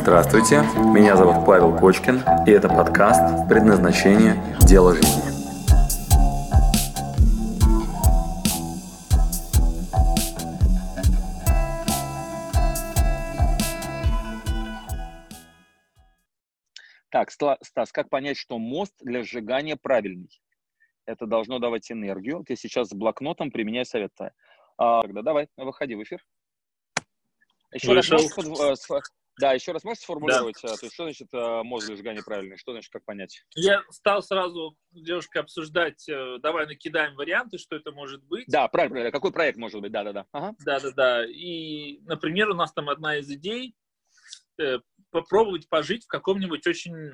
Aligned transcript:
Здравствуйте, 0.00 0.60
меня 0.94 1.16
зовут 1.16 1.44
Павел 1.44 1.76
Кочкин, 1.76 2.22
и 2.46 2.50
это 2.52 2.68
подкаст 2.68 3.48
«Предназначение. 3.48 4.36
Дело 4.60 4.94
жизни». 4.94 5.22
Так, 17.10 17.30
Стас, 17.32 17.90
как 17.92 18.08
понять, 18.08 18.38
что 18.38 18.58
мост 18.58 18.94
для 19.00 19.24
сжигания 19.24 19.76
правильный? 19.76 20.30
Это 21.06 21.26
должно 21.26 21.58
давать 21.58 21.90
энергию. 21.90 22.44
Ты 22.46 22.54
сейчас 22.54 22.90
с 22.90 22.94
блокнотом 22.94 23.50
применяй 23.50 23.84
совет. 23.84 24.12
А, 24.78 25.02
тогда 25.02 25.22
давай, 25.22 25.48
выходи 25.56 25.96
в 25.96 26.02
эфир. 26.04 26.24
Еще 27.72 27.92
раз, 27.92 28.08
можешь, 28.08 28.90
э, 28.90 29.00
да, 29.38 29.52
еще 29.52 29.72
раз 29.72 29.84
можешь 29.84 30.02
сформулировать, 30.02 30.56
да. 30.62 30.76
то 30.76 30.84
есть 30.84 30.94
что 30.94 31.04
значит 31.04 31.28
э, 31.32 31.62
мозг 31.62 31.86
для 31.86 31.96
сжигания 31.96 32.22
правильный, 32.22 32.56
что 32.56 32.72
значит 32.72 32.92
как 32.92 33.04
понять? 33.04 33.44
Я 33.54 33.82
стал 33.90 34.22
сразу 34.22 34.76
с 34.92 35.02
девушкой 35.02 35.42
обсуждать, 35.42 36.08
э, 36.08 36.38
давай 36.40 36.66
накидаем 36.66 37.14
варианты, 37.14 37.58
что 37.58 37.76
это 37.76 37.92
может 37.92 38.22
быть. 38.24 38.46
Да, 38.48 38.68
правильно, 38.68 39.10
какой 39.10 39.32
проект 39.32 39.58
может 39.58 39.80
быть, 39.80 39.92
да-да-да. 39.92 40.26
Ага. 40.32 40.54
Да-да-да, 40.64 41.24
и, 41.26 42.00
например, 42.00 42.50
у 42.50 42.54
нас 42.54 42.72
там 42.72 42.88
одна 42.88 43.18
из 43.18 43.30
идей, 43.30 43.74
попробовать 45.10 45.68
пожить 45.68 46.04
в 46.04 46.08
каком-нибудь 46.08 46.66
очень, 46.66 47.12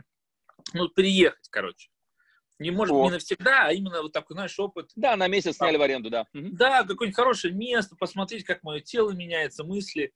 ну, 0.72 0.88
переехать, 0.88 1.48
короче. 1.50 1.88
Не 2.58 2.70
может 2.70 2.94
О. 2.94 3.04
не 3.04 3.10
навсегда, 3.10 3.66
а 3.66 3.72
именно 3.72 4.02
вот 4.02 4.12
такой, 4.12 4.34
знаешь, 4.34 4.58
опыт. 4.58 4.90
Да, 4.94 5.16
на 5.16 5.26
месяц 5.26 5.56
сняли 5.56 5.76
в 5.76 5.82
аренду, 5.82 6.08
да. 6.08 6.26
Да, 6.32 6.84
какое-нибудь 6.84 7.16
хорошее 7.16 7.52
место, 7.52 7.96
посмотреть, 7.96 8.44
как 8.44 8.62
мое 8.62 8.80
тело 8.80 9.10
меняется, 9.10 9.64
мысли. 9.64 10.12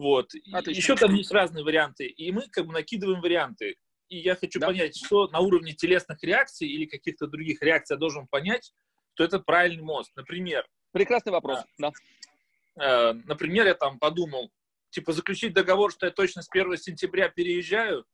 Вот. 0.00 0.30
Отлично. 0.52 0.78
Еще 0.78 0.96
там 0.96 1.14
есть 1.14 1.30
разные 1.30 1.64
варианты. 1.64 2.06
И 2.06 2.32
мы 2.32 2.48
как 2.50 2.66
бы 2.66 2.72
накидываем 2.72 3.20
варианты. 3.20 3.76
И 4.08 4.18
я 4.18 4.34
хочу 4.34 4.58
да. 4.58 4.68
понять, 4.68 4.96
что 4.96 5.28
на 5.28 5.40
уровне 5.40 5.72
телесных 5.72 6.22
реакций 6.22 6.66
или 6.66 6.86
каких-то 6.86 7.26
других 7.26 7.60
реакций 7.62 7.94
я 7.94 7.98
должен 7.98 8.26
понять, 8.26 8.72
что 9.14 9.24
это 9.24 9.38
правильный 9.40 9.82
мост. 9.82 10.10
Например. 10.16 10.66
Прекрасный 10.92 11.32
вопрос, 11.32 11.60
да. 11.78 11.92
да. 12.76 13.10
Э, 13.10 13.12
например, 13.26 13.66
я 13.66 13.74
там 13.74 13.98
подумал, 13.98 14.50
типа 14.88 15.12
заключить 15.12 15.52
договор, 15.52 15.92
что 15.92 16.06
я 16.06 16.12
точно 16.12 16.42
с 16.42 16.48
1 16.50 16.78
сентября 16.78 17.28
переезжаю. 17.28 18.04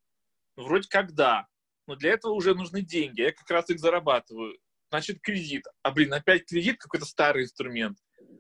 Вроде 0.57 0.89
как 0.89 1.15
да 1.15 1.47
но 1.87 1.95
для 1.95 2.11
этого 2.13 2.33
уже 2.33 2.55
нужны 2.55 2.83
деньги, 2.83 3.23
я 3.23 3.33
как 3.33 3.49
раз 3.51 3.71
их 3.71 3.79
зарабатываю. 3.79 4.59
Значит, 4.91 5.21
кредит. 5.21 5.65
А, 5.83 5.91
блин, 5.91 6.13
опять 6.13 6.47
кредит 6.47 6.79
какой-то 6.79 7.07
старый 7.07 7.45
инструмент. 7.45 7.99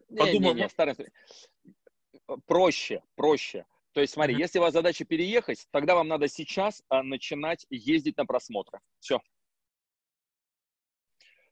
Подумал, 0.08 0.54
не, 0.54 0.60
не, 0.60 0.62
не, 0.62 0.68
старый 0.68 0.94
Проще, 2.46 3.02
проще. 3.14 3.66
То 3.92 4.00
есть, 4.00 4.12
смотри, 4.12 4.34
mm-hmm. 4.34 4.40
если 4.40 4.58
у 4.58 4.62
вас 4.62 4.72
задача 4.72 5.04
переехать, 5.04 5.66
тогда 5.70 5.94
вам 5.94 6.08
надо 6.08 6.28
сейчас 6.28 6.82
а, 6.88 7.02
начинать 7.02 7.66
ездить 7.70 8.16
на 8.16 8.26
просмотры. 8.26 8.80
Все. 9.00 9.20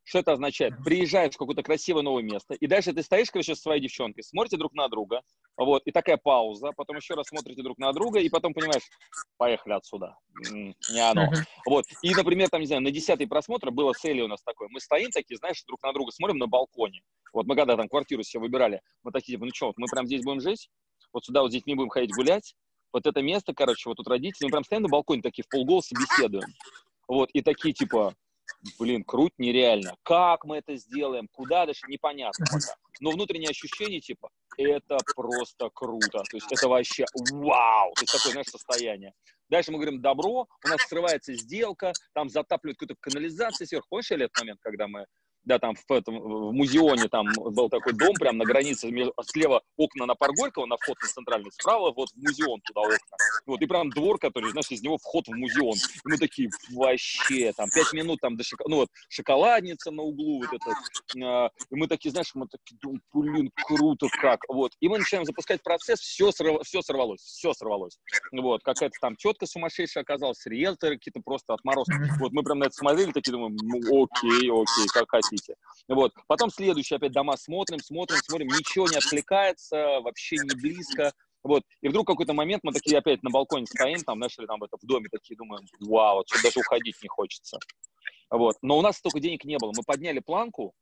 Что 0.02 0.18
это 0.18 0.32
означает? 0.32 0.74
Приезжаешь 0.84 1.34
в 1.34 1.38
какое-то 1.38 1.62
красивое 1.62 2.02
новое 2.02 2.22
место, 2.22 2.54
и 2.54 2.66
дальше 2.66 2.92
ты 2.92 3.02
стоишь, 3.02 3.30
короче, 3.30 3.54
со 3.54 3.62
своей 3.62 3.80
девчонкой, 3.80 4.22
смотрите 4.22 4.58
друг 4.58 4.74
на 4.74 4.88
друга, 4.88 5.22
вот, 5.56 5.82
и 5.84 5.92
такая 5.92 6.16
пауза, 6.16 6.72
потом 6.76 6.96
еще 6.96 7.14
раз 7.14 7.28
смотрите 7.28 7.62
друг 7.62 7.78
на 7.78 7.92
друга, 7.92 8.20
и 8.20 8.28
потом 8.28 8.52
понимаешь, 8.54 8.82
поехали 9.36 9.74
отсюда, 9.74 10.16
не 10.50 11.00
оно. 11.00 11.28
Вот, 11.66 11.84
и, 12.02 12.14
например, 12.14 12.48
там, 12.48 12.60
не 12.60 12.66
знаю, 12.66 12.82
на 12.82 12.90
десятый 12.90 13.26
просмотр 13.26 13.70
было 13.70 13.92
с 13.92 14.04
Элли 14.04 14.22
у 14.22 14.28
нас 14.28 14.42
такое, 14.42 14.68
мы 14.70 14.80
стоим 14.80 15.10
такие, 15.10 15.36
знаешь, 15.36 15.62
друг 15.66 15.82
на 15.82 15.92
друга 15.92 16.12
смотрим 16.12 16.38
на 16.38 16.46
балконе, 16.46 17.02
вот 17.32 17.46
мы 17.46 17.56
когда 17.56 17.76
там 17.76 17.88
квартиру 17.88 18.22
себе 18.22 18.40
выбирали, 18.40 18.80
мы 19.02 19.12
такие, 19.12 19.36
типа, 19.36 19.46
ну 19.46 19.52
что, 19.54 19.72
мы 19.76 19.86
прям 19.86 20.06
здесь 20.06 20.24
будем 20.24 20.40
жить, 20.40 20.68
вот 21.12 21.24
сюда 21.24 21.42
вот 21.42 21.50
здесь 21.50 21.66
не 21.66 21.74
будем 21.74 21.90
ходить 21.90 22.12
гулять, 22.14 22.54
вот 22.92 23.06
это 23.06 23.22
место, 23.22 23.54
короче, 23.54 23.88
вот 23.88 23.96
тут 23.96 24.08
родители, 24.08 24.46
мы 24.46 24.50
прям 24.50 24.64
стоим 24.64 24.82
на 24.82 24.88
балконе 24.88 25.22
такие, 25.22 25.44
в 25.44 25.48
полголоса 25.48 25.94
беседуем, 25.94 26.48
вот, 27.06 27.30
и 27.32 27.42
такие, 27.42 27.72
типа, 27.74 28.14
блин, 28.78 29.04
круть 29.04 29.32
нереально. 29.38 29.96
Как 30.02 30.44
мы 30.44 30.58
это 30.58 30.76
сделаем, 30.76 31.28
куда 31.32 31.66
дальше, 31.66 31.82
непонятно 31.88 32.44
пока. 32.46 32.76
Но 33.00 33.10
внутреннее 33.10 33.50
ощущение, 33.50 34.00
типа, 34.00 34.30
это 34.56 34.98
просто 35.14 35.68
круто. 35.72 36.22
То 36.30 36.36
есть 36.36 36.50
это 36.50 36.68
вообще 36.68 37.04
вау. 37.32 37.92
То 37.94 38.02
есть 38.02 38.12
такое, 38.12 38.32
знаешь, 38.32 38.48
состояние. 38.48 39.12
Дальше 39.48 39.72
мы 39.72 39.78
говорим 39.78 40.00
добро, 40.00 40.46
у 40.64 40.68
нас 40.68 40.80
срывается 40.88 41.34
сделка, 41.34 41.92
там 42.14 42.28
затапливают 42.28 42.78
какую-то 42.78 42.96
канализацию 43.00 43.66
сверху. 43.66 43.86
Помнишь, 43.90 44.10
этот 44.10 44.36
момент, 44.38 44.60
когда 44.62 44.88
мы 44.88 45.06
да, 45.44 45.58
там 45.58 45.74
в, 45.74 45.92
этом, 45.92 46.18
в 46.18 46.52
музеоне 46.52 47.08
там 47.08 47.26
был 47.36 47.68
такой 47.68 47.92
дом 47.92 48.14
прям 48.14 48.38
на 48.38 48.44
границе, 48.44 48.90
слева 49.26 49.62
окна 49.76 50.06
на 50.06 50.14
Паргорького, 50.14 50.66
на 50.66 50.76
вход 50.76 50.96
на 51.02 51.08
центральный, 51.08 51.52
справа 51.52 51.92
вот 51.92 52.08
в 52.10 52.16
музеон 52.16 52.60
туда 52.62 52.82
окна. 52.82 53.16
Вот, 53.46 53.60
и 53.60 53.66
прям 53.66 53.90
двор, 53.90 54.18
который, 54.18 54.50
знаешь, 54.50 54.70
из 54.70 54.82
него 54.82 54.98
вход 54.98 55.26
в 55.26 55.32
музеон. 55.32 55.74
И 55.74 56.08
мы 56.08 56.16
такие, 56.16 56.48
вообще, 56.72 57.52
там, 57.52 57.68
пять 57.74 57.92
минут 57.92 58.20
там 58.20 58.36
до 58.36 58.44
шоколад, 58.44 58.70
ну 58.70 58.76
вот, 58.76 58.88
шоколадница 59.08 59.90
на 59.90 60.02
углу, 60.02 60.40
вот 60.40 60.52
это, 60.52 60.70
э, 61.16 61.48
и 61.70 61.74
мы 61.74 61.88
такие, 61.88 62.10
знаешь, 62.10 62.30
мы 62.34 62.46
такие, 62.46 62.78
думаем, 62.80 63.02
блин, 63.12 63.50
круто 63.66 64.08
как, 64.20 64.40
вот. 64.48 64.72
И 64.80 64.88
мы 64.88 64.98
начинаем 64.98 65.26
запускать 65.26 65.62
процесс, 65.62 66.00
все, 66.00 66.32
срыв, 66.32 66.62
все 66.64 66.80
сорвалось, 66.82 67.20
все 67.20 67.52
сорвалось. 67.52 67.98
Вот, 68.32 68.62
какая-то 68.62 68.94
там 69.00 69.16
тетка 69.16 69.46
сумасшедшая 69.46 70.02
оказалась, 70.02 70.44
риэлторы 70.46 70.96
какие-то 70.96 71.20
просто 71.24 71.54
отморозки. 71.54 71.94
Вот, 72.18 72.32
мы 72.32 72.42
прям 72.42 72.60
на 72.60 72.64
это 72.64 72.74
смотрели, 72.74 73.12
такие 73.12 73.32
думаем, 73.32 73.56
ну, 73.62 73.78
окей, 74.04 74.50
окей, 74.50 74.86
как 74.92 75.10
хотите 75.10 75.33
хотите. 75.34 75.56
Вот. 75.88 76.12
Потом 76.26 76.50
следующие 76.50 76.96
опять 76.96 77.12
дома 77.12 77.36
смотрим, 77.36 77.78
смотрим, 77.80 78.18
смотрим, 78.18 78.48
ничего 78.48 78.88
не 78.88 78.96
откликается, 78.96 80.00
вообще 80.00 80.36
не 80.36 80.54
близко. 80.60 81.12
Вот. 81.42 81.62
И 81.82 81.88
вдруг 81.88 82.06
какой-то 82.06 82.32
момент 82.32 82.64
мы 82.64 82.72
такие 82.72 82.98
опять 82.98 83.22
на 83.22 83.30
балконе 83.30 83.66
стоим, 83.66 84.00
там, 84.00 84.16
знаешь, 84.18 84.38
или 84.38 84.46
там 84.46 84.62
это, 84.62 84.76
в 84.80 84.86
доме 84.86 85.08
такие, 85.10 85.36
думаем, 85.36 85.66
вау, 85.80 86.24
что 86.26 86.42
даже 86.42 86.60
уходить 86.60 86.96
не 87.02 87.08
хочется. 87.08 87.58
Вот. 88.30 88.56
Но 88.62 88.78
у 88.78 88.82
нас 88.82 88.96
столько 88.96 89.20
денег 89.20 89.44
не 89.44 89.58
было. 89.58 89.72
Мы 89.76 89.82
подняли 89.84 90.20
планку, 90.20 90.72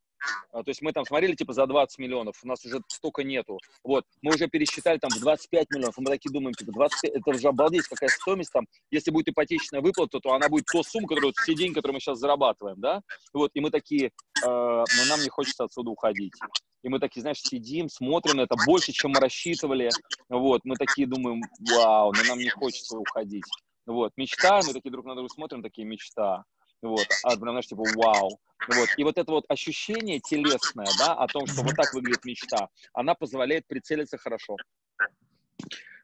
то 0.52 0.64
есть 0.66 0.82
мы 0.82 0.92
там 0.92 1.04
смотрели 1.04 1.34
типа 1.34 1.52
за 1.52 1.66
20 1.66 1.98
миллионов, 1.98 2.36
у 2.42 2.48
нас 2.48 2.64
уже 2.64 2.80
столько 2.88 3.22
нету. 3.22 3.58
Вот, 3.84 4.04
мы 4.20 4.34
уже 4.34 4.48
пересчитали 4.48 4.98
там 4.98 5.10
в 5.10 5.20
25 5.20 5.70
миллионов, 5.70 5.94
мы 5.98 6.06
такие 6.06 6.32
думаем, 6.32 6.54
типа 6.54 6.72
25, 6.72 7.10
это 7.12 7.30
уже 7.30 7.48
обалдеть, 7.48 7.86
какая 7.86 8.10
стоимость 8.10 8.52
там. 8.52 8.66
Если 8.90 9.10
будет 9.10 9.28
ипотечная 9.28 9.80
выплата, 9.80 10.20
то 10.20 10.32
она 10.32 10.48
будет 10.48 10.66
то 10.66 10.82
сумма, 10.82 11.08
которую, 11.08 11.32
все 11.42 11.54
деньги, 11.54 11.74
которые 11.74 11.94
мы 11.94 12.00
сейчас 12.00 12.18
зарабатываем, 12.18 12.80
да? 12.80 13.02
Вот, 13.32 13.50
и 13.54 13.60
мы 13.60 13.70
такие, 13.70 14.06
э, 14.06 14.10
но 14.44 15.04
нам 15.08 15.20
не 15.20 15.28
хочется 15.28 15.64
отсюда 15.64 15.90
уходить. 15.90 16.34
И 16.82 16.88
мы 16.88 16.98
такие, 16.98 17.22
знаешь, 17.22 17.40
сидим, 17.40 17.88
смотрим 17.88 18.40
это 18.40 18.56
больше, 18.66 18.92
чем 18.92 19.12
мы 19.12 19.20
рассчитывали. 19.20 19.90
Вот, 20.28 20.62
мы 20.64 20.76
такие 20.76 21.06
думаем, 21.06 21.42
вау, 21.70 22.12
но 22.12 22.24
нам 22.24 22.38
не 22.38 22.50
хочется 22.50 22.98
уходить. 22.98 23.44
Вот, 23.86 24.12
мечта, 24.16 24.60
мы 24.66 24.72
такие 24.72 24.90
друг 24.90 25.06
на 25.06 25.14
друга 25.14 25.28
смотрим, 25.28 25.62
такие, 25.62 25.86
мечта. 25.86 26.44
Вот, 26.82 27.06
а 27.22 27.36
прям, 27.36 27.52
знаешь, 27.52 27.66
типа, 27.66 27.84
вау. 27.96 28.40
Вот. 28.68 28.88
И 28.96 29.04
вот 29.04 29.16
это 29.16 29.30
вот 29.30 29.44
ощущение 29.48 30.20
телесное, 30.20 30.88
да, 30.98 31.14
о 31.14 31.26
том, 31.28 31.46
что 31.46 31.62
вот 31.62 31.74
так 31.76 31.94
выглядит 31.94 32.24
мечта, 32.24 32.68
она 32.92 33.14
позволяет 33.14 33.66
прицелиться 33.66 34.18
хорошо. 34.18 34.56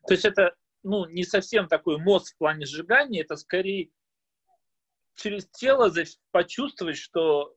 То 0.06 0.14
есть 0.14 0.24
это, 0.24 0.54
ну, 0.84 1.04
не 1.06 1.24
совсем 1.24 1.68
такой 1.68 1.98
мозг 1.98 2.34
в 2.34 2.38
плане 2.38 2.64
сжигания, 2.64 3.22
это 3.22 3.36
скорее 3.36 3.90
через 5.16 5.48
тело 5.48 5.92
почувствовать, 6.30 6.96
что, 6.96 7.54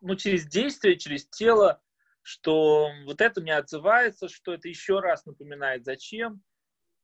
ну, 0.00 0.16
через 0.16 0.46
действие, 0.46 0.98
через 0.98 1.26
тело, 1.28 1.80
что 2.22 2.88
вот 3.04 3.20
это 3.20 3.42
не 3.42 3.50
отзывается, 3.50 4.28
что 4.28 4.54
это 4.54 4.68
еще 4.68 5.00
раз 5.00 5.26
напоминает, 5.26 5.84
зачем. 5.84 6.42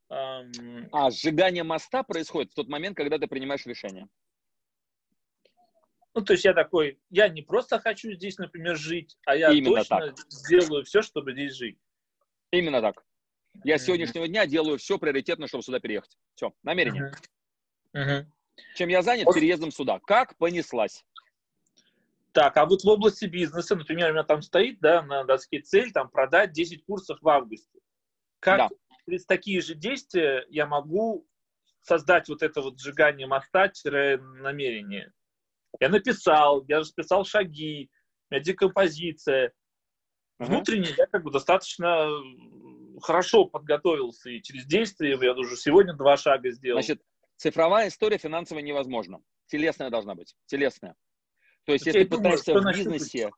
А 0.08 1.10
сжигание 1.10 1.62
моста 1.62 2.02
происходит 2.02 2.52
в 2.52 2.54
тот 2.54 2.68
момент, 2.68 2.96
когда 2.96 3.18
ты 3.18 3.26
принимаешь 3.26 3.66
решение. 3.66 4.08
Ну, 6.14 6.22
то 6.22 6.32
есть 6.32 6.44
я 6.44 6.54
такой, 6.54 6.98
я 7.08 7.28
не 7.28 7.42
просто 7.42 7.78
хочу 7.78 8.12
здесь, 8.12 8.38
например, 8.38 8.76
жить, 8.76 9.16
а 9.26 9.36
я 9.36 9.52
Именно 9.52 9.78
точно 9.78 10.08
так. 10.08 10.18
сделаю 10.28 10.84
все, 10.84 11.02
чтобы 11.02 11.32
здесь 11.32 11.54
жить. 11.54 11.78
Именно 12.50 12.80
так. 12.80 13.04
Я 13.64 13.78
с 13.78 13.84
сегодняшнего 13.84 14.26
дня 14.26 14.46
делаю 14.46 14.78
все 14.78 14.98
приоритетно, 14.98 15.46
чтобы 15.46 15.62
сюда 15.62 15.78
переехать. 15.78 16.16
Все, 16.34 16.52
намерение. 16.62 17.12
Uh-huh. 17.94 18.22
Uh-huh. 18.22 18.26
Чем 18.74 18.88
я 18.88 19.02
занят 19.02 19.26
вот. 19.26 19.34
переездом 19.34 19.70
сюда. 19.70 20.00
Как 20.06 20.36
понеслась. 20.36 21.04
Так, 22.32 22.56
а 22.56 22.66
вот 22.66 22.82
в 22.82 22.88
области 22.88 23.24
бизнеса, 23.24 23.74
например, 23.74 24.10
у 24.10 24.12
меня 24.12 24.22
там 24.22 24.42
стоит, 24.42 24.78
да, 24.80 25.02
на 25.02 25.24
доске 25.24 25.60
цель, 25.60 25.92
там, 25.92 26.08
продать 26.08 26.52
10 26.52 26.84
курсов 26.84 27.18
в 27.20 27.28
августе. 27.28 27.80
Как 28.38 28.58
да. 28.58 28.68
через 29.04 29.26
такие 29.26 29.60
же 29.60 29.74
действия 29.74 30.46
я 30.48 30.66
могу 30.66 31.26
создать 31.82 32.28
вот 32.28 32.42
это 32.42 32.62
вот 32.62 32.78
сжигание 32.78 33.26
моста-намерение? 33.26 35.12
Я 35.78 35.88
написал, 35.88 36.64
я 36.68 36.80
расписал 36.80 37.24
шаги, 37.24 37.90
у 38.30 38.34
меня 38.34 38.42
декомпозиция. 38.42 39.52
Внутренне 40.38 40.88
я 40.96 41.06
как 41.06 41.22
бы 41.22 41.30
достаточно 41.30 42.08
хорошо 43.02 43.44
подготовился 43.44 44.30
и 44.30 44.42
через 44.42 44.66
действие 44.66 45.18
я 45.20 45.32
уже 45.32 45.56
сегодня 45.56 45.94
два 45.94 46.16
шага 46.16 46.50
сделал. 46.50 46.80
Значит, 46.80 47.02
цифровая 47.36 47.88
история 47.88 48.18
финансовая 48.18 48.62
невозможна. 48.62 49.20
Телесная 49.46 49.90
должна 49.90 50.14
быть. 50.14 50.34
Телесная. 50.46 50.94
То 51.64 51.72
есть, 51.72 51.86
если 51.86 52.04
ты 52.04 52.16
пытаешься 52.16 52.54
в 52.54 52.64
бизнесе... 52.72 53.30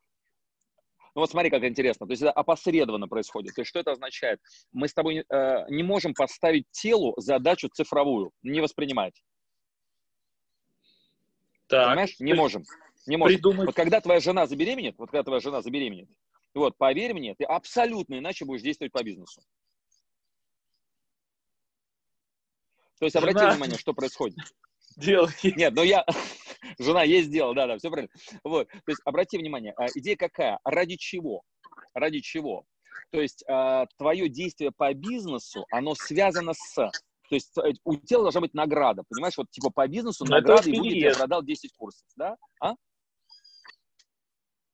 Ну 1.15 1.21
вот 1.21 1.29
смотри, 1.29 1.51
как 1.51 1.63
интересно. 1.63 2.07
То 2.07 2.11
есть 2.11 2.23
это 2.23 2.31
опосредованно 2.31 3.07
происходит. 3.07 3.53
То 3.53 3.61
есть 3.61 3.69
что 3.69 3.79
это 3.79 3.91
означает? 3.91 4.39
Мы 4.71 4.87
с 4.87 4.95
тобой 4.95 5.23
э, 5.29 5.65
не 5.69 5.83
можем 5.83 6.15
поставить 6.15 6.65
телу 6.71 7.13
задачу 7.17 7.69
цифровую, 7.71 8.31
не 8.41 8.61
воспринимать. 8.61 9.21
Так. 11.73 11.87
Понимаешь? 11.89 12.19
Не 12.19 12.33
можем. 12.33 12.63
Не 13.07 13.17
можем. 13.17 13.35
Придумать. 13.35 13.65
Вот 13.65 13.75
когда 13.75 13.99
твоя 13.99 14.19
жена 14.19 14.45
забеременеет, 14.45 14.97
вот 14.97 15.09
когда 15.09 15.23
твоя 15.23 15.39
жена 15.39 15.61
забеременеет, 15.61 16.09
вот, 16.53 16.77
поверь 16.77 17.13
мне, 17.13 17.33
ты 17.35 17.45
абсолютно 17.45 18.19
иначе 18.19 18.45
будешь 18.45 18.61
действовать 18.61 18.91
по 18.91 19.03
бизнесу. 19.03 19.41
То 22.99 23.05
есть 23.05 23.15
обрати 23.15 23.39
жена... 23.39 23.51
внимание, 23.53 23.77
что 23.77 23.93
происходит. 23.93 24.37
Дело 24.97 25.29
Нет, 25.43 25.73
но 25.73 25.83
я... 25.83 26.05
Жена 26.79 27.03
есть 27.03 27.29
дело, 27.31 27.53
да-да, 27.53 27.77
все 27.77 27.89
правильно. 27.89 28.13
Вот, 28.43 28.69
то 28.69 28.89
есть 28.89 29.01
обрати 29.03 29.37
внимание, 29.37 29.73
а, 29.75 29.87
идея 29.95 30.15
какая? 30.15 30.59
Ради 30.63 30.95
чего? 30.95 31.41
Ради 31.93 32.19
чего? 32.19 32.65
То 33.11 33.19
есть 33.19 33.43
а, 33.49 33.87
твое 33.97 34.29
действие 34.29 34.71
по 34.71 34.93
бизнесу, 34.93 35.65
оно 35.71 35.95
связано 35.95 36.53
с... 36.53 36.91
То 37.33 37.35
есть 37.35 37.57
э, 37.57 37.73
у 37.83 37.95
тела 37.95 38.25
должна 38.25 38.41
быть 38.41 38.53
награда, 38.53 39.01
понимаешь? 39.09 39.35
Вот 39.37 39.49
типа 39.49 39.71
по 39.71 39.87
бизнесу 39.87 40.23
но 40.23 40.35
награда, 40.35 40.69
и 40.69 40.77
будет, 40.77 40.93
я 40.93 41.15
продал 41.15 41.41
10 41.41 41.73
курсов, 41.75 42.05
да? 42.15 42.37
А? 42.61 42.75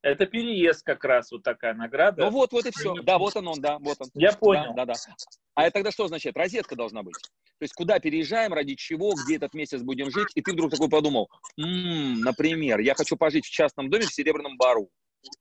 Это 0.01 0.25
переезд 0.25 0.83
как 0.83 1.05
раз, 1.05 1.31
вот 1.31 1.41
такая 1.43 1.73
награда. 1.73 2.25
Ну 2.25 2.31
вот, 2.31 2.51
вот 2.51 2.65
и 2.65 2.71
все. 2.71 2.95
Да, 3.03 3.17
вот 3.17 3.33
он, 3.37 3.47
он, 3.47 3.61
да, 3.61 3.77
вот 3.79 3.95
он. 4.01 4.09
Я 4.13 4.33
понял. 4.33 4.73
Да, 4.75 4.85
да, 4.85 4.93
да. 4.93 5.15
А 5.55 5.63
это 5.63 5.75
тогда 5.75 5.91
что 5.91 6.03
означает? 6.03 6.35
Розетка 6.35 6.75
должна 6.75 7.01
быть. 7.01 7.15
То 7.15 7.63
есть 7.63 7.73
куда 7.73 7.97
переезжаем, 7.99 8.51
ради 8.51 8.75
чего, 8.75 9.13
где 9.13 9.37
этот 9.37 9.53
месяц 9.53 9.81
будем 9.81 10.11
жить, 10.11 10.27
и 10.35 10.41
ты 10.41 10.51
вдруг 10.51 10.71
такой 10.71 10.89
подумал, 10.89 11.29
м-м, 11.57 12.19
например, 12.19 12.79
я 12.79 12.93
хочу 12.93 13.15
пожить 13.15 13.45
в 13.45 13.51
частном 13.51 13.89
доме 13.89 14.05
в 14.05 14.13
Серебряном 14.13 14.57
Бару. 14.57 14.89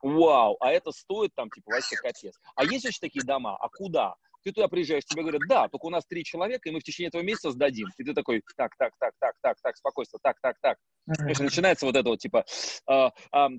Вау, 0.03 0.57
а 0.61 0.71
это 0.71 0.93
стоит 0.93 1.35
там 1.35 1.51
типа 1.51 1.73
вообще 1.73 1.97
капец. 1.97 2.39
А 2.55 2.65
есть 2.65 2.87
очень 2.87 3.01
такие 3.01 3.25
дома, 3.25 3.57
а 3.57 3.69
куда? 3.69 4.15
Ты 4.49 4.55
туда 4.55 4.69
приезжаешь, 4.69 5.05
тебе 5.05 5.21
говорят, 5.21 5.43
да, 5.47 5.69
только 5.69 5.85
у 5.85 5.91
нас 5.91 6.07
три 6.07 6.25
человека, 6.25 6.71
и 6.71 6.73
мы 6.73 6.81
в 6.81 6.83
течение 6.83 7.09
этого 7.09 7.21
месяца 7.21 7.51
сдадим. 7.51 7.87
И 7.99 8.03
ты 8.03 8.15
такой, 8.15 8.43
так, 8.57 8.73
так, 8.79 8.93
так, 8.99 9.13
так, 9.21 9.35
так, 9.43 9.57
так, 9.63 9.77
спокойствие, 9.77 10.21
так, 10.23 10.37
так, 10.41 10.57
так. 10.63 10.79
То 11.19 11.29
есть 11.29 11.41
начинается 11.41 11.85
вот 11.85 11.95
это 11.95 12.09
вот 12.09 12.19
типа, 12.19 12.47
э, 12.91 12.93
э, 12.95 13.11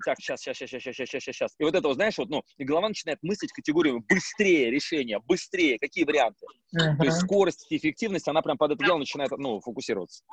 так, 0.04 0.18
сейчас, 0.18 0.40
сейчас, 0.40 0.56
сейчас, 0.56 0.82
сейчас, 0.82 0.96
сейчас, 0.96 1.08
сейчас, 1.08 1.22
сейчас. 1.22 1.54
И 1.60 1.62
вот 1.62 1.76
это 1.76 1.86
вот, 1.86 1.94
знаешь, 1.94 2.18
вот, 2.18 2.28
ну, 2.28 2.42
и 2.56 2.64
голова 2.64 2.88
начинает 2.88 3.22
мыслить 3.22 3.52
категорию 3.52 4.04
быстрее 4.08 4.72
решения, 4.72 5.20
быстрее, 5.20 5.78
какие 5.78 6.02
варианты. 6.02 6.44
Uh-huh. 6.76 6.96
То 6.96 7.04
есть 7.04 7.18
скорость 7.18 7.70
и 7.70 7.76
эффективность, 7.76 8.26
она 8.26 8.42
прям 8.42 8.58
под 8.58 8.72
это 8.72 8.84
дело 8.84 8.98
начинает, 8.98 9.30
ну, 9.30 9.60
фокусироваться. 9.60 10.24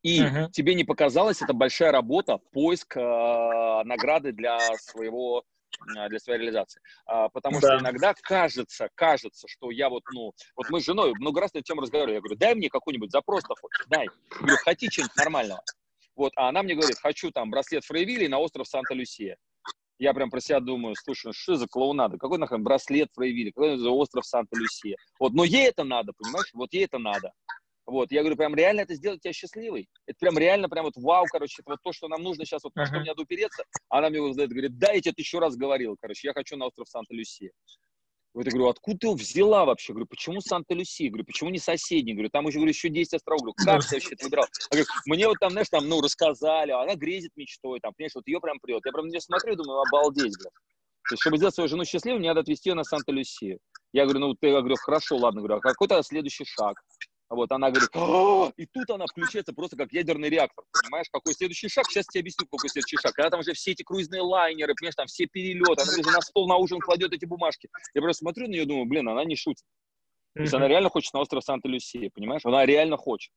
И 0.00 0.22
uh-huh. 0.22 0.50
тебе 0.52 0.74
не 0.74 0.84
показалось, 0.84 1.42
это 1.42 1.52
большая 1.52 1.92
работа, 1.92 2.38
поиск 2.52 2.96
э, 2.96 3.00
награды 3.84 4.32
для 4.32 4.58
своего 4.78 5.44
для 6.08 6.18
своей 6.18 6.40
реализации. 6.40 6.80
А, 7.06 7.28
потому 7.28 7.60
да. 7.60 7.68
что 7.68 7.78
иногда 7.80 8.14
кажется, 8.14 8.88
кажется, 8.94 9.46
что 9.48 9.70
я 9.70 9.88
вот, 9.88 10.02
ну, 10.12 10.32
вот 10.56 10.70
мы 10.70 10.80
с 10.80 10.84
женой 10.84 11.12
много 11.18 11.40
раз 11.40 11.52
на 11.54 11.58
эту 11.58 11.66
тему 11.66 11.82
разговаривали. 11.82 12.14
Я 12.14 12.20
говорю, 12.20 12.36
дай 12.36 12.54
мне 12.54 12.68
какой-нибудь 12.68 13.10
запрос-то 13.10 13.54
хоть, 13.60 13.72
дай. 13.88 14.04
Я 14.04 14.38
говорю, 14.38 14.56
хоти 14.64 14.90
что-нибудь 14.90 15.16
нормального. 15.16 15.62
Вот, 16.16 16.32
а 16.36 16.48
она 16.48 16.62
мне 16.62 16.74
говорит, 16.74 16.98
хочу 16.98 17.30
там 17.30 17.50
браслет 17.50 17.84
Фрейвилли 17.84 18.26
на 18.28 18.38
остров 18.38 18.68
Санта-Люсия. 18.68 19.36
Я 19.98 20.12
прям 20.12 20.30
про 20.30 20.40
себя 20.40 20.60
думаю, 20.60 20.94
слушай, 20.96 21.26
ну 21.26 21.32
что 21.32 21.56
за 21.56 21.66
клоунада? 21.66 22.18
Какой 22.18 22.38
нахрен 22.38 22.62
браслет 22.62 23.10
Фрейвилли? 23.14 23.50
Какой 23.50 23.76
за 23.76 23.90
остров 23.90 24.26
Санта-Люсия? 24.26 24.96
Вот, 25.18 25.32
но 25.32 25.44
ей 25.44 25.68
это 25.68 25.84
надо, 25.84 26.12
понимаешь? 26.16 26.50
Вот 26.52 26.72
ей 26.72 26.84
это 26.84 26.98
надо. 26.98 27.32
Вот, 27.86 28.10
я 28.12 28.20
говорю, 28.20 28.36
прям 28.36 28.54
реально 28.54 28.80
это 28.80 28.94
сделать 28.94 29.20
тебя 29.20 29.32
счастливой. 29.32 29.88
Это 30.06 30.16
прям 30.18 30.38
реально, 30.38 30.68
прям 30.68 30.84
вот 30.86 30.94
вау, 30.96 31.26
короче, 31.30 31.60
это 31.60 31.72
вот 31.72 31.80
то, 31.82 31.92
что 31.92 32.08
нам 32.08 32.22
нужно 32.22 32.46
сейчас, 32.46 32.64
вот 32.64 32.72
uh-huh. 32.76 32.86
что 32.86 32.96
мне 32.98 33.10
надо 33.10 33.22
упереться. 33.22 33.64
Она 33.90 34.08
мне 34.08 34.20
вот 34.20 34.34
говорит, 34.36 34.78
да, 34.78 34.92
я 34.92 35.00
тебе 35.00 35.12
еще 35.18 35.38
раз 35.38 35.56
говорил, 35.56 35.96
короче, 36.00 36.28
я 36.28 36.32
хочу 36.32 36.56
на 36.56 36.66
остров 36.66 36.88
Санта-Люсия. 36.88 37.50
Вот 38.32 38.46
я 38.46 38.50
говорю, 38.50 38.68
откуда 38.68 38.98
ты 38.98 39.06
его 39.06 39.14
взяла 39.14 39.64
вообще? 39.64 39.92
Говорю, 39.92 40.08
почему 40.08 40.40
Санта-Люсия? 40.40 41.08
Говорю, 41.08 41.24
почему 41.24 41.50
не 41.50 41.58
соседний? 41.58 42.14
Говорю, 42.14 42.30
там 42.30 42.46
уже, 42.46 42.58
говорю, 42.58 42.70
еще 42.70 42.88
10 42.88 43.14
островов. 43.14 43.42
Говорю, 43.42 43.54
как 43.54 43.86
ты 43.86 43.94
вообще 43.94 44.14
это 44.14 44.24
выбирал? 44.24 44.46
Я 44.72 44.78
говорю, 44.78 44.86
мне 45.06 45.28
вот 45.28 45.36
там, 45.38 45.50
знаешь, 45.50 45.68
там, 45.68 45.88
ну, 45.88 46.00
рассказали, 46.00 46.72
а 46.72 46.82
она 46.82 46.96
грезит 46.96 47.30
мечтой, 47.36 47.78
там, 47.80 47.92
понимаешь, 47.94 48.14
вот 48.14 48.26
ее 48.26 48.40
прям 48.40 48.58
прет. 48.60 48.80
Я 48.84 48.92
прям 48.92 49.06
на 49.06 49.10
нее 49.10 49.20
смотрю 49.20 49.52
и 49.52 49.56
думаю, 49.56 49.82
обалдеть, 49.82 50.36
блядь. 50.36 50.52
То 51.08 51.12
есть, 51.12 51.22
чтобы 51.22 51.36
сделать 51.36 51.54
свою 51.54 51.68
жену 51.68 51.84
счастливой, 51.84 52.18
мне 52.18 52.28
надо 52.28 52.40
отвезти 52.40 52.70
ее 52.70 52.74
на 52.74 52.82
Санта-Люсию. 52.82 53.58
Я 53.92 54.04
говорю, 54.04 54.20
ну, 54.20 54.34
ты, 54.34 54.48
я 54.48 54.60
говорю, 54.60 54.76
хорошо, 54.76 55.16
ладно, 55.16 55.42
говорю, 55.42 55.58
а 55.58 55.60
какой 55.60 55.86
то 55.86 56.02
следующий 56.02 56.44
шаг? 56.46 56.82
Вот 57.30 57.50
она 57.52 57.70
говорит, 57.70 57.88
«А!» 57.94 58.52
и 58.56 58.66
тут 58.66 58.90
она 58.90 59.06
включается 59.06 59.52
просто 59.52 59.76
как 59.76 59.92
ядерный 59.92 60.28
реактор, 60.28 60.64
понимаешь, 60.72 61.06
какой 61.10 61.32
следующий 61.34 61.68
шаг, 61.68 61.86
сейчас 61.88 62.06
тебе 62.06 62.20
объясню, 62.20 62.46
какой 62.46 62.68
следующий 62.68 62.98
шаг. 62.98 63.14
Когда 63.14 63.30
там 63.30 63.40
уже 63.40 63.54
все 63.54 63.72
эти 63.72 63.82
круизные 63.82 64.20
лайнеры, 64.20 64.74
понимаешь, 64.74 64.94
там 64.94 65.06
все 65.06 65.26
перелеты, 65.26 65.82
она 65.82 65.92
уже 65.98 66.10
на 66.10 66.20
стол 66.20 66.48
на 66.48 66.56
ужин 66.56 66.80
кладет 66.80 67.12
эти 67.12 67.24
бумажки. 67.24 67.68
Я 67.94 68.02
просто 68.02 68.20
смотрю 68.20 68.46
на 68.46 68.52
нее, 68.52 68.66
думаю, 68.66 68.86
блин, 68.86 69.08
она 69.08 69.24
не 69.24 69.36
шутит. 69.36 69.64
То 70.34 70.42
есть 70.42 70.54
она 70.54 70.66
реально 70.68 70.90
хочет 70.90 71.14
на 71.14 71.20
остров 71.20 71.44
Санта-Люсия, 71.44 72.10
понимаешь? 72.12 72.42
Она 72.44 72.66
реально 72.66 72.96
хочет. 72.96 73.32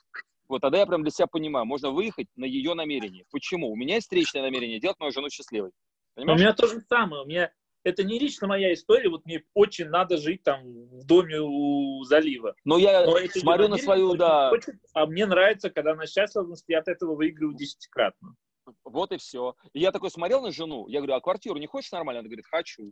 Вот 0.47 0.61
тогда 0.61 0.79
я 0.79 0.85
прям 0.85 1.03
для 1.03 1.11
себя 1.11 1.27
понимаю, 1.27 1.65
можно 1.65 1.91
выехать 1.91 2.27
на 2.35 2.45
ее 2.45 2.73
намерение. 2.73 3.25
Почему? 3.31 3.71
У 3.71 3.75
меня 3.75 3.95
есть 3.95 4.05
встречное 4.05 4.41
намерение 4.41 4.79
делать 4.79 4.97
мою 4.99 5.11
жену 5.11 5.29
счастливой. 5.29 5.71
Понимаешь? 6.15 6.39
У 6.39 6.43
меня 6.43 6.53
то 6.53 6.67
же 6.67 6.81
самое. 6.89 7.23
У 7.23 7.25
меня 7.25 7.51
это 7.83 8.03
не 8.03 8.19
лично 8.19 8.47
моя 8.47 8.73
история, 8.73 9.09
вот 9.09 9.25
мне 9.25 9.43
очень 9.53 9.87
надо 9.89 10.17
жить 10.17 10.43
там 10.43 10.63
в 10.63 11.05
доме 11.05 11.39
у 11.39 12.03
залива. 12.03 12.55
Но 12.65 12.77
я 12.77 13.05
Но 13.05 13.17
смотрю 13.29 13.67
на 13.67 13.77
свою, 13.77 14.15
да. 14.15 14.49
Хочет, 14.49 14.75
а 14.93 15.05
мне 15.05 15.25
нравится, 15.25 15.69
когда 15.69 15.91
она 15.91 16.05
счастлива, 16.05 16.53
я 16.67 16.79
от 16.79 16.87
этого 16.87 17.15
выигрываю 17.15 17.55
десятикратно. 17.55 18.35
Вот 18.83 19.11
и 19.13 19.17
все. 19.17 19.55
И 19.73 19.79
я 19.79 19.91
такой 19.91 20.11
смотрел 20.11 20.41
на 20.41 20.51
жену, 20.51 20.87
я 20.87 20.99
говорю, 20.99 21.13
а 21.13 21.21
квартиру 21.21 21.57
не 21.57 21.67
хочешь 21.67 21.91
нормально? 21.91 22.19
Она 22.19 22.27
говорит, 22.27 22.45
хочу. 22.45 22.91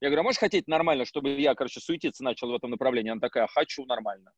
Я 0.00 0.08
говорю, 0.08 0.20
а 0.20 0.24
можешь 0.24 0.38
хотеть 0.38 0.68
нормально, 0.68 1.04
чтобы 1.04 1.30
я, 1.40 1.54
короче, 1.54 1.80
суетиться 1.80 2.22
начал 2.22 2.50
в 2.50 2.54
этом 2.54 2.70
направлении? 2.70 3.10
Она 3.10 3.20
такая, 3.20 3.46
хочу 3.46 3.84
нормально. 3.86 4.32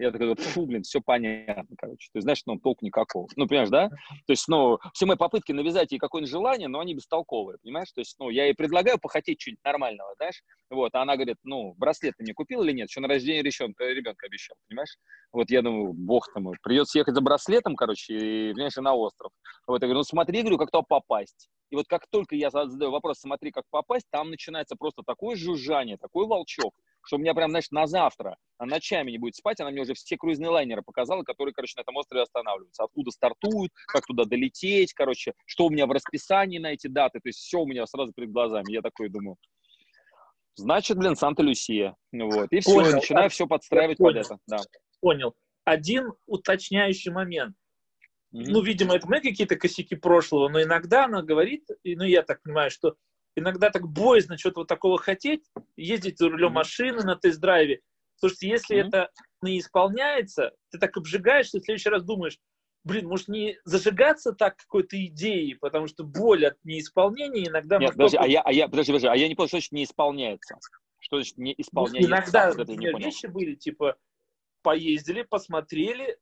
Я 0.00 0.10
такой, 0.10 0.34
фу, 0.34 0.64
блин, 0.64 0.82
все 0.82 1.02
понятно, 1.02 1.76
короче. 1.76 2.08
То 2.12 2.16
есть, 2.16 2.24
знаешь, 2.24 2.40
ну, 2.46 2.58
толк 2.58 2.80
никакого. 2.80 3.28
Ну, 3.36 3.46
понимаешь, 3.46 3.68
да? 3.68 3.90
То 3.90 4.30
есть, 4.30 4.48
ну, 4.48 4.78
все 4.94 5.04
мои 5.04 5.16
попытки 5.16 5.52
навязать 5.52 5.92
ей 5.92 5.98
какое-нибудь 5.98 6.30
желание, 6.30 6.68
но 6.68 6.80
они 6.80 6.94
бестолковые, 6.94 7.58
понимаешь? 7.62 7.92
То 7.92 8.00
есть, 8.00 8.16
ну, 8.18 8.30
я 8.30 8.46
ей 8.46 8.54
предлагаю 8.54 8.98
похотеть 8.98 9.42
что-нибудь 9.42 9.62
нормального, 9.62 10.14
знаешь? 10.16 10.42
Вот, 10.70 10.94
а 10.94 11.02
она 11.02 11.16
говорит, 11.16 11.36
ну, 11.44 11.74
браслет 11.76 12.14
ты 12.16 12.22
мне 12.22 12.32
купил 12.32 12.62
или 12.62 12.72
нет? 12.72 12.88
Еще 12.88 13.00
на 13.00 13.08
рождение 13.08 13.42
ребенка, 13.42 13.84
ребенка 13.84 14.24
обещал, 14.24 14.56
понимаешь? 14.68 14.96
Вот 15.32 15.50
я 15.50 15.60
думаю, 15.60 15.92
бог 15.92 16.32
там, 16.32 16.50
придется 16.62 16.98
ехать 16.98 17.14
за 17.14 17.20
браслетом, 17.20 17.76
короче, 17.76 18.14
и, 18.14 18.52
понимаешь, 18.54 18.76
на 18.76 18.94
остров. 18.94 19.32
Вот, 19.66 19.82
я 19.82 19.86
говорю, 19.86 19.98
ну, 19.98 20.04
смотри, 20.04 20.40
говорю, 20.40 20.56
как 20.56 20.70
туда 20.70 20.82
попасть. 20.82 21.50
И 21.70 21.76
вот 21.76 21.86
как 21.88 22.06
только 22.10 22.34
я 22.34 22.50
задаю 22.50 22.90
вопрос, 22.90 23.18
смотри, 23.20 23.50
как 23.50 23.64
попасть, 23.70 24.06
там 24.10 24.30
начинается 24.30 24.76
просто 24.76 25.02
такое 25.06 25.36
жужжание, 25.36 25.98
такой 25.98 26.26
волчок, 26.26 26.74
что 27.10 27.16
у 27.16 27.18
меня 27.18 27.34
прям, 27.34 27.50
знаешь, 27.50 27.72
на 27.72 27.88
завтра, 27.88 28.36
а 28.58 28.66
ночами 28.66 29.10
не 29.10 29.18
будет 29.18 29.34
спать, 29.34 29.58
она 29.58 29.72
мне 29.72 29.82
уже 29.82 29.94
все 29.94 30.16
круизные 30.16 30.48
лайнеры 30.48 30.82
показала, 30.82 31.24
которые, 31.24 31.52
короче, 31.52 31.74
на 31.76 31.80
этом 31.80 31.96
острове 31.96 32.22
останавливаются. 32.22 32.84
Откуда 32.84 33.10
стартуют, 33.10 33.72
как 33.88 34.06
туда 34.06 34.26
долететь, 34.26 34.94
короче, 34.94 35.32
что 35.44 35.66
у 35.66 35.70
меня 35.70 35.88
в 35.88 35.90
расписании 35.90 36.58
на 36.58 36.68
эти 36.68 36.86
даты, 36.86 37.18
то 37.18 37.28
есть 37.28 37.40
все 37.40 37.58
у 37.58 37.66
меня 37.66 37.84
сразу 37.86 38.12
перед 38.12 38.30
глазами. 38.30 38.72
Я 38.72 38.80
такой 38.80 39.08
думаю, 39.08 39.38
значит, 40.54 40.98
блин, 40.98 41.16
Санта-Люсия. 41.16 41.96
Вот. 42.12 42.52
И 42.52 42.60
все, 42.60 42.80
начинаю 42.80 43.26
а, 43.26 43.28
все 43.28 43.48
подстраивать 43.48 43.98
под 43.98 44.14
это. 44.14 44.38
Да. 44.46 44.58
Понял. 45.00 45.34
Один 45.64 46.12
уточняющий 46.26 47.10
момент. 47.10 47.56
Mm-hmm. 48.32 48.44
Ну, 48.46 48.62
видимо, 48.62 48.94
это 48.94 49.08
мои 49.08 49.20
какие-то 49.20 49.56
косяки 49.56 49.96
прошлого, 49.96 50.48
но 50.48 50.62
иногда 50.62 51.06
она 51.06 51.22
говорит, 51.22 51.66
ну, 51.82 52.04
я 52.04 52.22
так 52.22 52.40
понимаю, 52.42 52.70
что 52.70 52.94
иногда 53.36 53.70
так 53.70 53.88
боязно 53.88 54.38
что-то 54.38 54.60
вот 54.60 54.68
такого 54.68 54.98
хотеть, 54.98 55.44
ездить 55.76 56.18
за 56.18 56.28
рулем 56.28 56.50
mm-hmm. 56.50 56.54
машины 56.54 57.02
на 57.02 57.16
тест-драйве. 57.16 57.80
Что 58.16 58.28
если 58.40 58.76
mm-hmm. 58.76 58.88
это 58.88 59.10
не 59.42 59.58
исполняется, 59.58 60.52
ты 60.70 60.78
так 60.78 60.96
обжигаешься, 60.96 61.58
и 61.58 61.60
в 61.60 61.64
следующий 61.64 61.88
раз 61.88 62.04
думаешь, 62.04 62.38
блин, 62.84 63.06
может 63.06 63.28
не 63.28 63.58
зажигаться 63.64 64.32
так 64.32 64.56
какой-то 64.56 65.02
идеей, 65.06 65.54
потому 65.54 65.86
что 65.86 66.04
боль 66.04 66.46
от 66.46 66.56
неисполнения 66.64 67.48
иногда... 67.48 67.78
Нет, 67.78 67.92
подожди, 67.92 68.16
а 68.18 68.26
я, 68.26 68.42
а 68.42 68.52
я, 68.52 68.68
подожди, 68.68 68.92
подожди, 68.92 69.08
а 69.08 69.16
я 69.16 69.28
не 69.28 69.34
понял, 69.34 69.48
что 69.48 69.56
значит 69.56 69.72
не 69.72 69.84
исполняется? 69.84 70.58
Что 70.98 71.16
значит 71.16 71.38
не 71.38 71.54
исполняется? 71.56 72.08
Ну, 72.08 72.14
иногда 72.14 72.52
вот 72.52 72.68
не 72.68 72.92
вещи 72.98 73.26
были, 73.26 73.54
типа, 73.54 73.96
поездили, 74.62 75.22
посмотрели, 75.22 76.18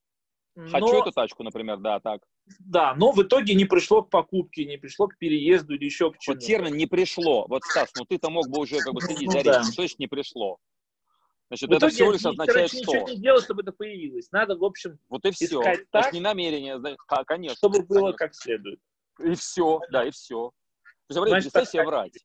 Хочу 0.66 0.86
но... 0.86 1.00
эту 1.00 1.12
тачку, 1.12 1.44
например, 1.44 1.78
да, 1.78 2.00
так. 2.00 2.22
Да, 2.58 2.94
но 2.96 3.12
в 3.12 3.22
итоге 3.22 3.54
не 3.54 3.64
пришло 3.64 4.02
к 4.02 4.10
покупке, 4.10 4.64
не 4.64 4.76
пришло 4.76 5.06
к 5.06 5.16
переезду 5.16 5.74
или 5.74 5.84
еще 5.84 6.10
к 6.10 6.18
чему-то. 6.18 6.40
Вот 6.40 6.46
термин 6.46 6.76
«не 6.76 6.86
пришло». 6.86 7.46
Вот, 7.46 7.62
Стас, 7.62 7.90
ну 7.96 8.04
ты-то 8.04 8.28
мог 8.30 8.48
бы 8.48 8.60
уже 8.60 8.78
как 8.78 8.92
бы 8.92 9.00
следить 9.00 9.26
ну, 9.26 9.32
за 9.32 9.44
да. 9.44 9.58
речью. 9.58 9.72
Что 9.72 9.82
значит 9.82 9.98
«не 10.00 10.06
пришло»? 10.08 10.58
Значит, 11.48 11.70
в 11.70 11.72
это 11.72 11.88
всего 11.88 12.12
лишь 12.12 12.24
означает, 12.24 12.68
что... 12.70 12.78
ничего 12.78 13.08
не 13.08 13.16
делать, 13.16 13.44
чтобы 13.44 13.62
это 13.62 13.72
появилось. 13.72 14.30
Надо, 14.32 14.56
в 14.56 14.64
общем, 14.64 14.98
Вот 15.08 15.24
и 15.24 15.30
все. 15.30 15.46
искать 15.46 15.88
так, 15.90 16.12
не 16.12 16.20
намерение, 16.20 16.78
конечно. 17.26 17.56
Чтобы 17.56 17.82
было 17.82 18.12
конечно. 18.12 18.18
как 18.18 18.34
следует. 18.34 18.80
И 19.20 19.34
все, 19.34 19.80
да, 19.90 20.06
и 20.06 20.10
все. 20.10 20.50
То 21.08 21.14
есть, 21.14 21.28
значит, 21.28 21.52
перестань 21.52 21.66
себе 21.66 21.84
врать. 21.84 22.18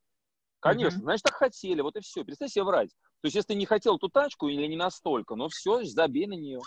Конечно, 0.59 0.97
угу. 0.99 1.05
значит, 1.05 1.23
так 1.23 1.35
хотели, 1.35 1.81
вот 1.81 1.95
и 1.95 2.01
все. 2.01 2.23
Перестань 2.23 2.49
себе 2.49 2.63
врать. 2.63 2.89
То 3.21 3.27
есть, 3.27 3.35
если 3.35 3.49
ты 3.49 3.55
не 3.55 3.65
хотел 3.65 3.97
ту 3.97 4.09
тачку 4.09 4.47
или 4.47 4.65
не 4.65 4.75
настолько, 4.75 5.35
ну 5.35 5.47
все, 5.47 5.83
забей 5.83 6.27
на 6.27 6.33
нее. 6.33 6.59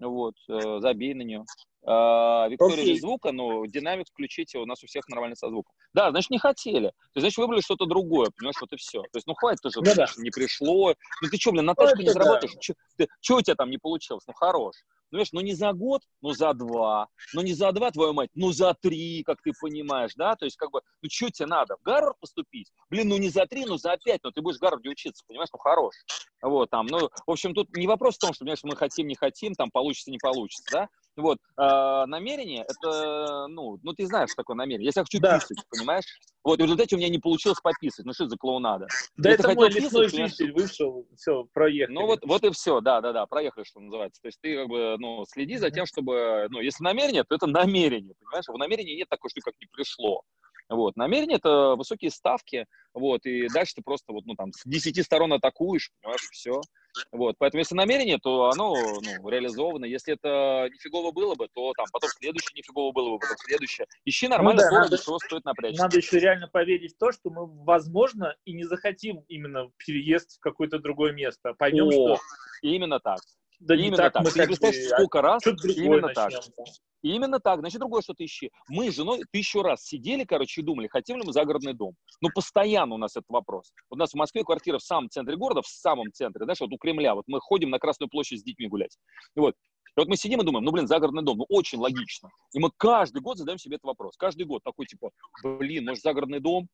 Вот, 0.00 0.34
э, 0.48 0.78
забей 0.80 1.14
на 1.14 1.22
нее. 1.22 1.44
Uh, 1.86 2.48
Виктория 2.48 2.94
okay. 2.94 2.98
звука, 2.98 3.30
но 3.32 3.66
динамик 3.66 4.08
включите, 4.08 4.58
у 4.58 4.64
нас 4.64 4.82
у 4.82 4.86
всех 4.86 5.06
нормально 5.08 5.36
со 5.36 5.50
звуком. 5.50 5.74
Да, 5.92 6.10
значит, 6.10 6.30
не 6.30 6.38
хотели. 6.38 6.88
То 6.88 7.16
есть, 7.16 7.24
значит, 7.24 7.36
выбрали 7.36 7.60
что-то 7.60 7.84
другое, 7.84 8.30
понимаешь, 8.34 8.56
вот 8.58 8.72
и 8.72 8.76
все. 8.76 9.02
То 9.02 9.16
есть, 9.16 9.26
ну, 9.26 9.34
хватит 9.34 9.60
тоже, 9.60 9.80
ну, 9.82 9.94
да. 9.94 10.06
не 10.16 10.30
пришло. 10.30 10.94
Ну, 11.20 11.28
ты 11.28 11.36
что, 11.36 11.52
блин, 11.52 11.66
на 11.66 11.74
тачку 11.74 12.00
не 12.00 12.08
заработаешь? 12.08 12.54
Да. 12.96 13.06
Что 13.20 13.36
у 13.36 13.42
тебя 13.42 13.54
там 13.54 13.68
не 13.68 13.76
получилось? 13.76 14.24
Ну, 14.26 14.32
хорош. 14.32 14.76
Ну, 15.10 15.18
видишь, 15.18 15.32
ну 15.32 15.42
не 15.42 15.54
за 15.54 15.72
год, 15.72 16.02
ну 16.22 16.32
за 16.32 16.54
два. 16.54 17.06
Ну 17.34 17.42
не 17.42 17.52
за 17.52 17.70
два, 17.70 17.92
твою 17.92 18.14
мать, 18.14 18.30
ну 18.34 18.50
за 18.50 18.74
три, 18.74 19.22
как 19.22 19.40
ты 19.42 19.52
понимаешь, 19.60 20.10
да? 20.16 20.34
То 20.34 20.44
есть, 20.44 20.56
как 20.56 20.72
бы, 20.72 20.80
ну 21.02 21.08
что 21.08 21.30
тебе 21.30 21.46
надо? 21.46 21.76
В 21.76 21.82
Гарвард 21.82 22.18
поступить? 22.18 22.72
Блин, 22.90 23.10
ну 23.10 23.16
не 23.18 23.28
за 23.28 23.46
три, 23.46 23.64
ну 23.64 23.76
за 23.76 23.96
пять, 24.04 24.24
но 24.24 24.32
ты 24.32 24.40
будешь 24.40 24.56
в 24.56 24.60
Гарварде 24.60 24.90
учиться, 24.90 25.22
понимаешь? 25.28 25.50
Ну 25.52 25.60
хорош. 25.60 25.94
Вот, 26.42 26.68
там, 26.70 26.86
ну, 26.86 27.10
в 27.26 27.30
общем, 27.30 27.54
тут 27.54 27.76
не 27.76 27.86
вопрос 27.86 28.16
в 28.16 28.18
том, 28.18 28.34
что, 28.34 28.40
понимаешь, 28.40 28.64
мы 28.64 28.74
хотим, 28.74 29.06
не 29.06 29.14
хотим, 29.14 29.54
там, 29.54 29.70
получится, 29.70 30.10
не 30.10 30.18
получится, 30.18 30.64
да? 30.72 30.88
Вот, 31.16 31.38
э, 31.56 32.04
намерение, 32.06 32.64
это, 32.64 33.46
ну, 33.48 33.78
ну, 33.82 33.92
ты 33.92 34.06
знаешь, 34.06 34.30
что 34.30 34.42
такое 34.42 34.56
намерение. 34.56 34.86
Если 34.86 35.00
я 35.00 35.04
хочу 35.04 35.20
да. 35.20 35.38
писать, 35.38 35.58
понимаешь? 35.70 36.04
Вот, 36.42 36.58
и 36.58 36.62
в 36.62 36.64
результате 36.64 36.96
у 36.96 36.98
меня 36.98 37.08
не 37.08 37.18
получилось 37.18 37.60
пописать. 37.62 38.04
Ну, 38.04 38.12
что 38.12 38.28
за 38.28 38.36
клоунада? 38.36 38.86
Да 39.16 39.30
Если 39.30 39.44
это 39.44 39.54
мой 39.54 39.70
лесной 39.70 40.08
житель 40.08 40.52
вышел, 40.52 41.06
все, 41.16 41.44
проехали. 41.52 41.94
Ну, 41.94 42.06
вот, 42.06 42.20
вот 42.24 42.42
и 42.44 42.50
все, 42.50 42.80
да, 42.80 43.00
да, 43.00 43.12
да, 43.12 43.26
проехали, 43.26 43.64
что 43.64 43.80
называется. 43.80 44.20
То 44.20 44.28
есть 44.28 44.40
ты, 44.40 44.56
как 44.56 44.68
бы, 44.68 44.96
ну, 44.98 45.24
следи 45.26 45.56
за 45.56 45.70
тем, 45.70 45.86
чтобы, 45.86 46.48
ну, 46.50 46.60
если 46.60 46.82
намерение, 46.82 47.22
то 47.24 47.36
это 47.36 47.46
намерение, 47.46 48.14
понимаешь? 48.18 48.46
В 48.48 48.58
намерении 48.58 48.96
нет 48.96 49.08
такой 49.08 49.30
штуки, 49.30 49.44
как 49.44 49.54
не 49.60 49.68
пришло. 49.70 50.22
Вот. 50.68 50.96
Намерение— 50.96 51.36
это 51.42 51.76
высокие 51.76 52.10
ставки, 52.10 52.66
вот, 52.92 53.24
и 53.26 53.48
дальше 53.48 53.74
ты 53.76 53.82
просто 53.82 54.12
вот, 54.12 54.24
ну, 54.26 54.34
там, 54.34 54.52
с 54.52 54.62
10 54.64 55.04
сторон 55.04 55.32
атакуешь, 55.32 55.90
понимаешь, 56.00 56.28
все. 56.32 56.60
Вот, 57.12 57.36
поэтому 57.38 57.60
если 57.60 57.74
намерение, 57.74 58.18
то 58.18 58.50
оно 58.50 58.74
ну, 58.74 59.28
реализовано. 59.28 59.84
Если 59.84 60.14
это 60.14 60.68
нифигово 60.72 61.12
было 61.12 61.34
бы, 61.34 61.48
то 61.52 61.72
там 61.76 61.86
потом 61.92 62.10
следующее 62.10 62.52
нифигово 62.56 62.92
было 62.92 63.10
бы, 63.10 63.18
потом 63.18 63.36
следующее. 63.38 63.86
Ищи 64.04 64.28
нормально 64.28 64.62
ну, 64.64 64.70
да, 64.70 64.82
надо, 64.82 64.98
чего 64.98 65.18
стоит 65.18 65.44
напрячься. 65.44 65.82
Надо 65.82 65.96
еще 65.98 66.18
реально 66.18 66.48
поверить 66.48 66.94
в 66.94 66.98
то, 66.98 67.12
что 67.12 67.30
мы, 67.30 67.46
возможно, 67.64 68.34
и 68.44 68.52
не 68.52 68.64
захотим 68.64 69.24
именно 69.28 69.70
переезд 69.76 70.36
в 70.36 70.40
какое-то 70.40 70.78
другое 70.78 71.12
место. 71.12 71.54
Поймем, 71.58 71.88
О, 71.88 71.90
что... 71.90 72.18
Именно 72.62 73.00
так. 73.00 73.18
Да 73.60 73.74
именно 73.74 73.96
так. 73.96 74.12
так. 74.14 74.24
Мы 74.24 74.30
Ты 74.30 74.46
представляешь, 74.46 74.88
сколько 74.90 75.22
раз 75.22 75.46
именно 75.46 76.08
начнем, 76.08 76.14
так. 76.14 76.32
Да. 76.56 76.64
Именно 77.04 77.38
так. 77.38 77.60
Значит, 77.60 77.80
другое 77.80 78.00
что-то 78.00 78.24
ищи. 78.24 78.50
Мы 78.66 78.90
с 78.90 78.94
женой 78.96 79.20
тысячу 79.30 79.60
раз 79.60 79.84
сидели, 79.84 80.24
короче, 80.24 80.62
и 80.62 80.64
думали, 80.64 80.88
хотим 80.88 81.18
ли 81.18 81.22
мы 81.26 81.34
загородный 81.34 81.74
дом. 81.74 81.94
Ну, 82.22 82.30
постоянно 82.34 82.94
у 82.94 82.98
нас 82.98 83.14
этот 83.14 83.28
вопрос. 83.28 83.74
У 83.90 83.96
нас 83.96 84.12
в 84.12 84.14
Москве 84.14 84.42
квартира 84.42 84.78
в 84.78 84.82
самом 84.82 85.10
центре 85.10 85.36
города, 85.36 85.60
в 85.60 85.66
самом 85.66 86.10
центре, 86.14 86.44
знаешь, 86.44 86.60
вот 86.60 86.72
у 86.72 86.78
Кремля. 86.78 87.14
Вот 87.14 87.24
мы 87.26 87.40
ходим 87.40 87.68
на 87.68 87.78
Красную 87.78 88.08
площадь 88.08 88.40
с 88.40 88.42
детьми 88.42 88.68
гулять. 88.68 88.96
Вот. 89.36 89.54
И 89.96 90.00
вот 90.00 90.08
мы 90.08 90.16
сидим 90.16 90.40
и 90.40 90.44
думаем, 90.44 90.64
ну, 90.64 90.72
блин, 90.72 90.88
загородный 90.88 91.22
дом, 91.22 91.36
ну, 91.36 91.44
очень 91.50 91.78
логично. 91.78 92.30
И 92.54 92.58
мы 92.58 92.70
каждый 92.74 93.20
год 93.20 93.36
задаем 93.36 93.58
себе 93.58 93.76
этот 93.76 93.84
вопрос. 93.84 94.16
Каждый 94.16 94.46
год 94.46 94.62
такой, 94.64 94.86
типа, 94.86 95.10
блин, 95.42 95.84
может, 95.84 96.02
загородный 96.02 96.40
дом? 96.40 96.68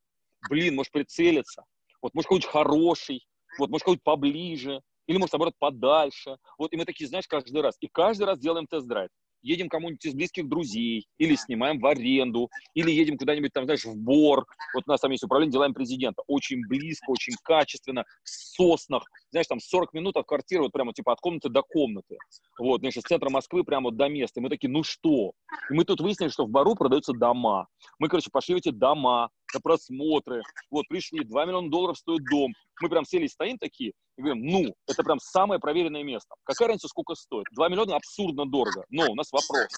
Блин, 0.48 0.76
может, 0.76 0.92
прицелиться? 0.92 1.64
Вот, 2.00 2.14
может, 2.14 2.28
какой-нибудь 2.28 2.50
хороший? 2.50 3.26
Вот, 3.58 3.68
может, 3.68 3.82
какой-нибудь 3.82 4.04
поближе? 4.04 4.80
или, 5.10 5.18
может, 5.18 5.32
наоборот, 5.32 5.54
подальше. 5.58 6.36
Вот, 6.56 6.72
и 6.72 6.76
мы 6.76 6.84
такие, 6.84 7.08
знаешь, 7.08 7.26
каждый 7.26 7.60
раз. 7.60 7.76
И 7.80 7.88
каждый 7.88 8.22
раз 8.24 8.38
делаем 8.38 8.68
тест-драйв. 8.68 9.10
Едем 9.42 9.68
кому-нибудь 9.68 10.04
из 10.04 10.14
близких 10.14 10.48
друзей, 10.48 11.06
или 11.18 11.34
снимаем 11.34 11.78
в 11.78 11.86
аренду, 11.86 12.50
или 12.74 12.90
едем 12.90 13.16
куда-нибудь 13.16 13.52
там, 13.52 13.64
знаешь, 13.64 13.84
в 13.84 13.96
Бор. 13.96 14.46
Вот 14.74 14.84
у 14.86 14.90
нас 14.90 15.00
там 15.00 15.10
есть 15.10 15.24
управление 15.24 15.52
делами 15.52 15.72
президента. 15.72 16.22
Очень 16.26 16.66
близко, 16.68 17.10
очень 17.10 17.34
качественно, 17.42 18.04
в 18.22 18.28
соснах. 18.28 19.04
Знаешь, 19.30 19.46
там 19.46 19.60
40 19.60 19.92
минут 19.94 20.16
от 20.16 20.26
квартиры, 20.26 20.62
вот 20.62 20.72
прямо 20.72 20.92
типа 20.92 21.12
от 21.12 21.20
комнаты 21.20 21.48
до 21.48 21.62
комнаты. 21.62 22.18
Вот, 22.58 22.80
знаешь, 22.80 22.96
из 22.96 23.02
центра 23.02 23.30
Москвы 23.30 23.64
прямо 23.64 23.86
вот 23.86 23.96
до 23.96 24.08
места. 24.08 24.40
И 24.40 24.42
мы 24.42 24.48
такие, 24.48 24.70
ну 24.70 24.82
что? 24.82 25.32
И 25.70 25.74
мы 25.74 25.84
тут 25.84 26.00
выяснили, 26.00 26.28
что 26.28 26.46
в 26.46 26.50
Бару 26.50 26.74
продаются 26.74 27.12
дома. 27.12 27.66
Мы, 27.98 28.08
короче, 28.08 28.30
пошли 28.30 28.54
в 28.54 28.58
эти 28.58 28.70
дома, 28.70 29.30
на 29.54 29.60
просмотры. 29.60 30.42
Вот, 30.70 30.86
пришли, 30.88 31.24
2 31.24 31.46
миллиона 31.46 31.70
долларов 31.70 31.98
стоит 31.98 32.22
дом. 32.30 32.52
Мы 32.80 32.88
прям 32.88 33.04
сели, 33.04 33.26
стоим 33.26 33.58
такие, 33.58 33.92
и 34.16 34.22
говорим, 34.22 34.44
ну, 34.46 34.74
это 34.86 35.02
прям 35.02 35.18
самое 35.20 35.60
проверенное 35.60 36.02
место. 36.02 36.34
Какая 36.44 36.68
разница, 36.68 36.88
сколько 36.88 37.14
стоит? 37.14 37.46
2 37.52 37.68
миллиона 37.68 37.96
абсурдно 37.96 38.46
дорого. 38.46 38.84
Но 38.90 39.10
у 39.10 39.14
нас 39.14 39.30
вопрос. 39.32 39.68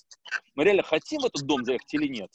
Мы 0.54 0.64
реально 0.64 0.82
хотим 0.82 1.20
в 1.20 1.26
этот 1.26 1.46
дом 1.46 1.64
заехать 1.64 1.92
или 1.94 2.08
нет? 2.08 2.30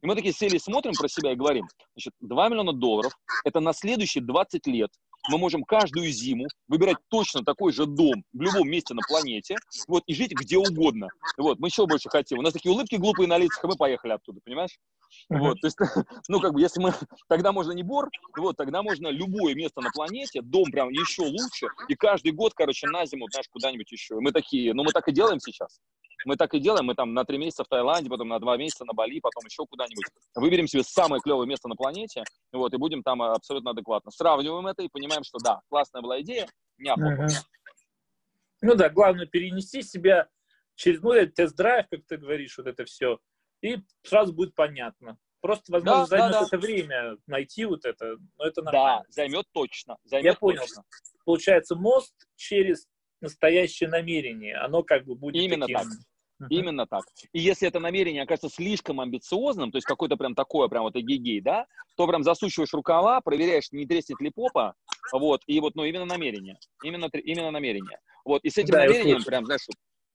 И 0.00 0.06
мы 0.06 0.14
такие 0.14 0.32
сели, 0.32 0.58
смотрим 0.58 0.92
про 0.92 1.08
себя 1.08 1.32
и 1.32 1.36
говорим, 1.36 1.66
значит, 1.94 2.12
2 2.20 2.48
миллиона 2.48 2.72
долларов, 2.72 3.12
это 3.44 3.60
на 3.60 3.72
следующие 3.72 4.22
20 4.22 4.66
лет 4.68 4.90
мы 5.28 5.38
можем 5.38 5.64
каждую 5.64 6.10
зиму 6.10 6.46
выбирать 6.68 6.98
точно 7.08 7.44
такой 7.44 7.72
же 7.72 7.86
дом 7.86 8.24
в 8.32 8.40
любом 8.40 8.68
месте 8.68 8.94
на 8.94 9.02
планете, 9.06 9.56
вот, 9.86 10.02
и 10.06 10.14
жить 10.14 10.32
где 10.32 10.58
угодно. 10.58 11.08
Вот, 11.36 11.58
мы 11.58 11.68
еще 11.68 11.86
больше 11.86 12.08
хотим. 12.08 12.38
У 12.38 12.42
нас 12.42 12.52
такие 12.52 12.72
улыбки 12.72 12.96
глупые 12.96 13.28
на 13.28 13.38
лицах, 13.38 13.64
и 13.64 13.66
мы 13.66 13.76
поехали 13.76 14.12
оттуда, 14.12 14.40
понимаешь? 14.44 14.78
Вот, 15.28 15.60
то 15.60 15.66
есть, 15.66 15.76
ну, 16.28 16.40
как 16.40 16.52
бы, 16.52 16.60
если 16.60 16.80
мы, 16.80 16.92
тогда 17.28 17.52
можно 17.52 17.72
не 17.72 17.82
Бор, 17.82 18.08
вот, 18.36 18.56
тогда 18.56 18.82
можно 18.82 19.08
любое 19.08 19.54
место 19.54 19.80
на 19.80 19.90
планете, 19.90 20.42
дом 20.42 20.64
прям 20.70 20.90
еще 20.90 21.22
лучше, 21.22 21.68
и 21.88 21.94
каждый 21.94 22.32
год, 22.32 22.52
короче, 22.54 22.86
на 22.88 23.06
зиму, 23.06 23.26
знаешь, 23.30 23.48
куда-нибудь 23.50 23.90
еще. 23.90 24.16
Мы 24.20 24.32
такие, 24.32 24.74
ну, 24.74 24.84
мы 24.84 24.92
так 24.92 25.08
и 25.08 25.12
делаем 25.12 25.40
сейчас. 25.40 25.80
Мы 26.24 26.36
так 26.36 26.54
и 26.54 26.60
делаем, 26.60 26.86
мы 26.86 26.94
там 26.94 27.14
на 27.14 27.24
три 27.24 27.38
месяца 27.38 27.64
в 27.64 27.68
Таиланде, 27.68 28.10
потом 28.10 28.28
на 28.28 28.38
два 28.38 28.56
месяца 28.56 28.84
на 28.84 28.92
Бали, 28.92 29.20
потом 29.20 29.44
еще 29.44 29.64
куда-нибудь. 29.66 30.04
Выберем 30.34 30.66
себе 30.66 30.82
самое 30.82 31.20
клевое 31.20 31.46
место 31.46 31.68
на 31.68 31.76
планете, 31.76 32.24
вот, 32.52 32.74
и 32.74 32.76
будем 32.76 33.02
там 33.02 33.22
абсолютно 33.22 33.70
адекватно. 33.70 34.10
Сравниваем 34.10 34.66
это 34.66 34.82
и 34.82 34.88
понимаем, 34.88 35.22
что 35.24 35.38
да, 35.38 35.60
классная 35.68 36.02
была 36.02 36.20
идея, 36.20 36.48
не 36.78 36.90
uh-huh. 36.90 37.28
Ну 38.60 38.74
да, 38.74 38.88
главное 38.88 39.26
перенести 39.26 39.82
себя 39.82 40.28
через 40.74 41.00
ну, 41.02 41.12
тест-драйв, 41.26 41.86
как 41.90 42.00
ты 42.06 42.16
говоришь, 42.16 42.58
вот 42.58 42.66
это 42.66 42.84
все, 42.84 43.18
и 43.62 43.78
сразу 44.02 44.32
будет 44.32 44.54
понятно. 44.54 45.18
Просто, 45.40 45.72
возможно, 45.72 46.00
да, 46.00 46.06
займет 46.06 46.32
да, 46.32 46.40
да. 46.40 46.46
это 46.46 46.58
время 46.58 47.16
найти 47.26 47.64
вот 47.64 47.84
это, 47.84 48.16
но 48.36 48.44
это 48.44 48.62
нормально. 48.62 49.04
Да, 49.06 49.12
займет 49.12 49.46
точно. 49.52 49.96
Займет 50.04 50.24
Я 50.24 50.34
понял. 50.34 50.60
Точно. 50.60 50.82
Получается, 51.24 51.76
мост 51.76 52.14
через 52.34 52.88
настоящее 53.20 53.88
намерение, 53.88 54.56
оно 54.56 54.82
как 54.82 55.04
бы 55.04 55.14
будет 55.14 55.42
Именно 55.42 55.66
таким... 55.66 55.76
так. 55.78 55.86
Uh-huh. 56.40 56.46
Именно 56.50 56.86
так. 56.86 57.04
И 57.32 57.40
если 57.40 57.66
это 57.66 57.80
намерение 57.80 58.22
окажется 58.22 58.48
слишком 58.48 59.00
амбициозным, 59.00 59.72
то 59.72 59.76
есть 59.78 59.86
какое-то 59.86 60.16
прям 60.16 60.34
такое, 60.34 60.68
прям 60.68 60.84
вот 60.84 60.94
эгегей, 60.94 61.40
да, 61.40 61.66
то 61.96 62.06
прям 62.06 62.22
засучиваешь 62.22 62.72
рукава, 62.72 63.20
проверяешь, 63.20 63.72
не 63.72 63.86
треснет 63.86 64.20
ли 64.20 64.30
попа, 64.30 64.74
вот, 65.12 65.42
и 65.46 65.58
вот, 65.58 65.74
ну, 65.74 65.84
именно 65.84 66.04
намерение, 66.04 66.58
именно, 66.84 67.08
именно 67.12 67.50
намерение. 67.50 67.98
Вот, 68.24 68.44
и 68.44 68.50
с 68.50 68.58
этим 68.58 68.72
да, 68.72 68.84
намерением 68.84 69.24
прям, 69.24 69.46
знаешь, 69.46 69.66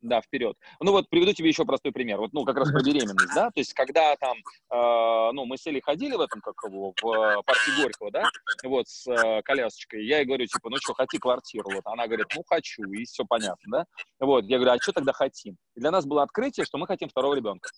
да, 0.04 0.22
вперед. 0.22 0.56
Ну 0.80 0.92
вот 0.92 1.10
приведу 1.10 1.34
тебе 1.34 1.50
еще 1.50 1.66
простой 1.66 1.92
пример. 1.92 2.20
Вот, 2.20 2.34
ну, 2.34 2.46
как 2.46 2.58
раз 2.58 2.72
про 2.72 2.84
беременность, 2.84 3.34
да, 3.34 3.50
то 3.50 3.60
есть 3.60 3.74
когда 3.74 4.16
там, 4.18 4.38
э, 4.38 5.32
ну, 5.34 5.46
мы 5.46 5.58
с 5.58 5.66
Элей 5.66 5.82
ходили 5.82 6.16
в 6.16 6.22
этом, 6.22 6.42
как 6.42 6.56
его, 6.66 6.94
в 7.02 7.12
э, 7.12 7.42
парке 7.44 7.72
Горького, 7.82 8.12
да, 8.12 8.24
вот, 8.64 8.88
с 8.88 9.08
э, 9.08 9.42
колясочкой, 9.44 10.06
я 10.06 10.20
ей 10.20 10.26
говорю, 10.26 10.46
типа, 10.46 10.70
ну 10.70 10.78
что, 10.78 10.94
хоти 10.94 11.18
квартиру, 11.18 11.70
вот, 11.74 11.86
она 11.86 12.08
говорит, 12.08 12.28
ну, 12.36 12.44
хочу, 12.48 12.84
и 12.84 13.06
все 13.06 13.26
понятно, 13.26 13.72
да, 13.72 13.86
вот, 14.20 14.46
я 14.46 14.58
говорю, 14.58 14.74
а 14.74 14.82
что 14.82 14.92
тогда 14.92 15.14
хотим? 15.14 15.58
И 15.76 15.80
для 15.80 15.92
нас 15.92 16.06
было 16.06 16.24
открытие, 16.24 16.66
что 16.66 16.78
мы 16.78 16.86
хотим 16.88 17.10
второго 17.10 17.34
ребенка 17.34 17.70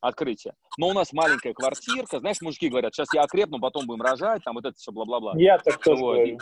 открытие. 0.00 0.54
Но 0.78 0.88
у 0.88 0.92
нас 0.94 1.12
маленькая 1.12 1.52
квартирка, 1.52 2.20
знаешь, 2.20 2.40
мужики 2.40 2.70
говорят, 2.70 2.94
сейчас 2.94 3.08
я 3.12 3.22
окрепну, 3.22 3.60
потом 3.60 3.86
будем 3.86 4.00
рожать, 4.00 4.42
там 4.44 4.54
вот 4.54 4.64
это 4.64 4.74
все 4.76 4.92
бла-бла-бла. 4.92 5.34
Я 5.36 5.58
так 5.58 5.78
тоже 5.82 6.00
вот. 6.00 6.14
говорю. 6.14 6.38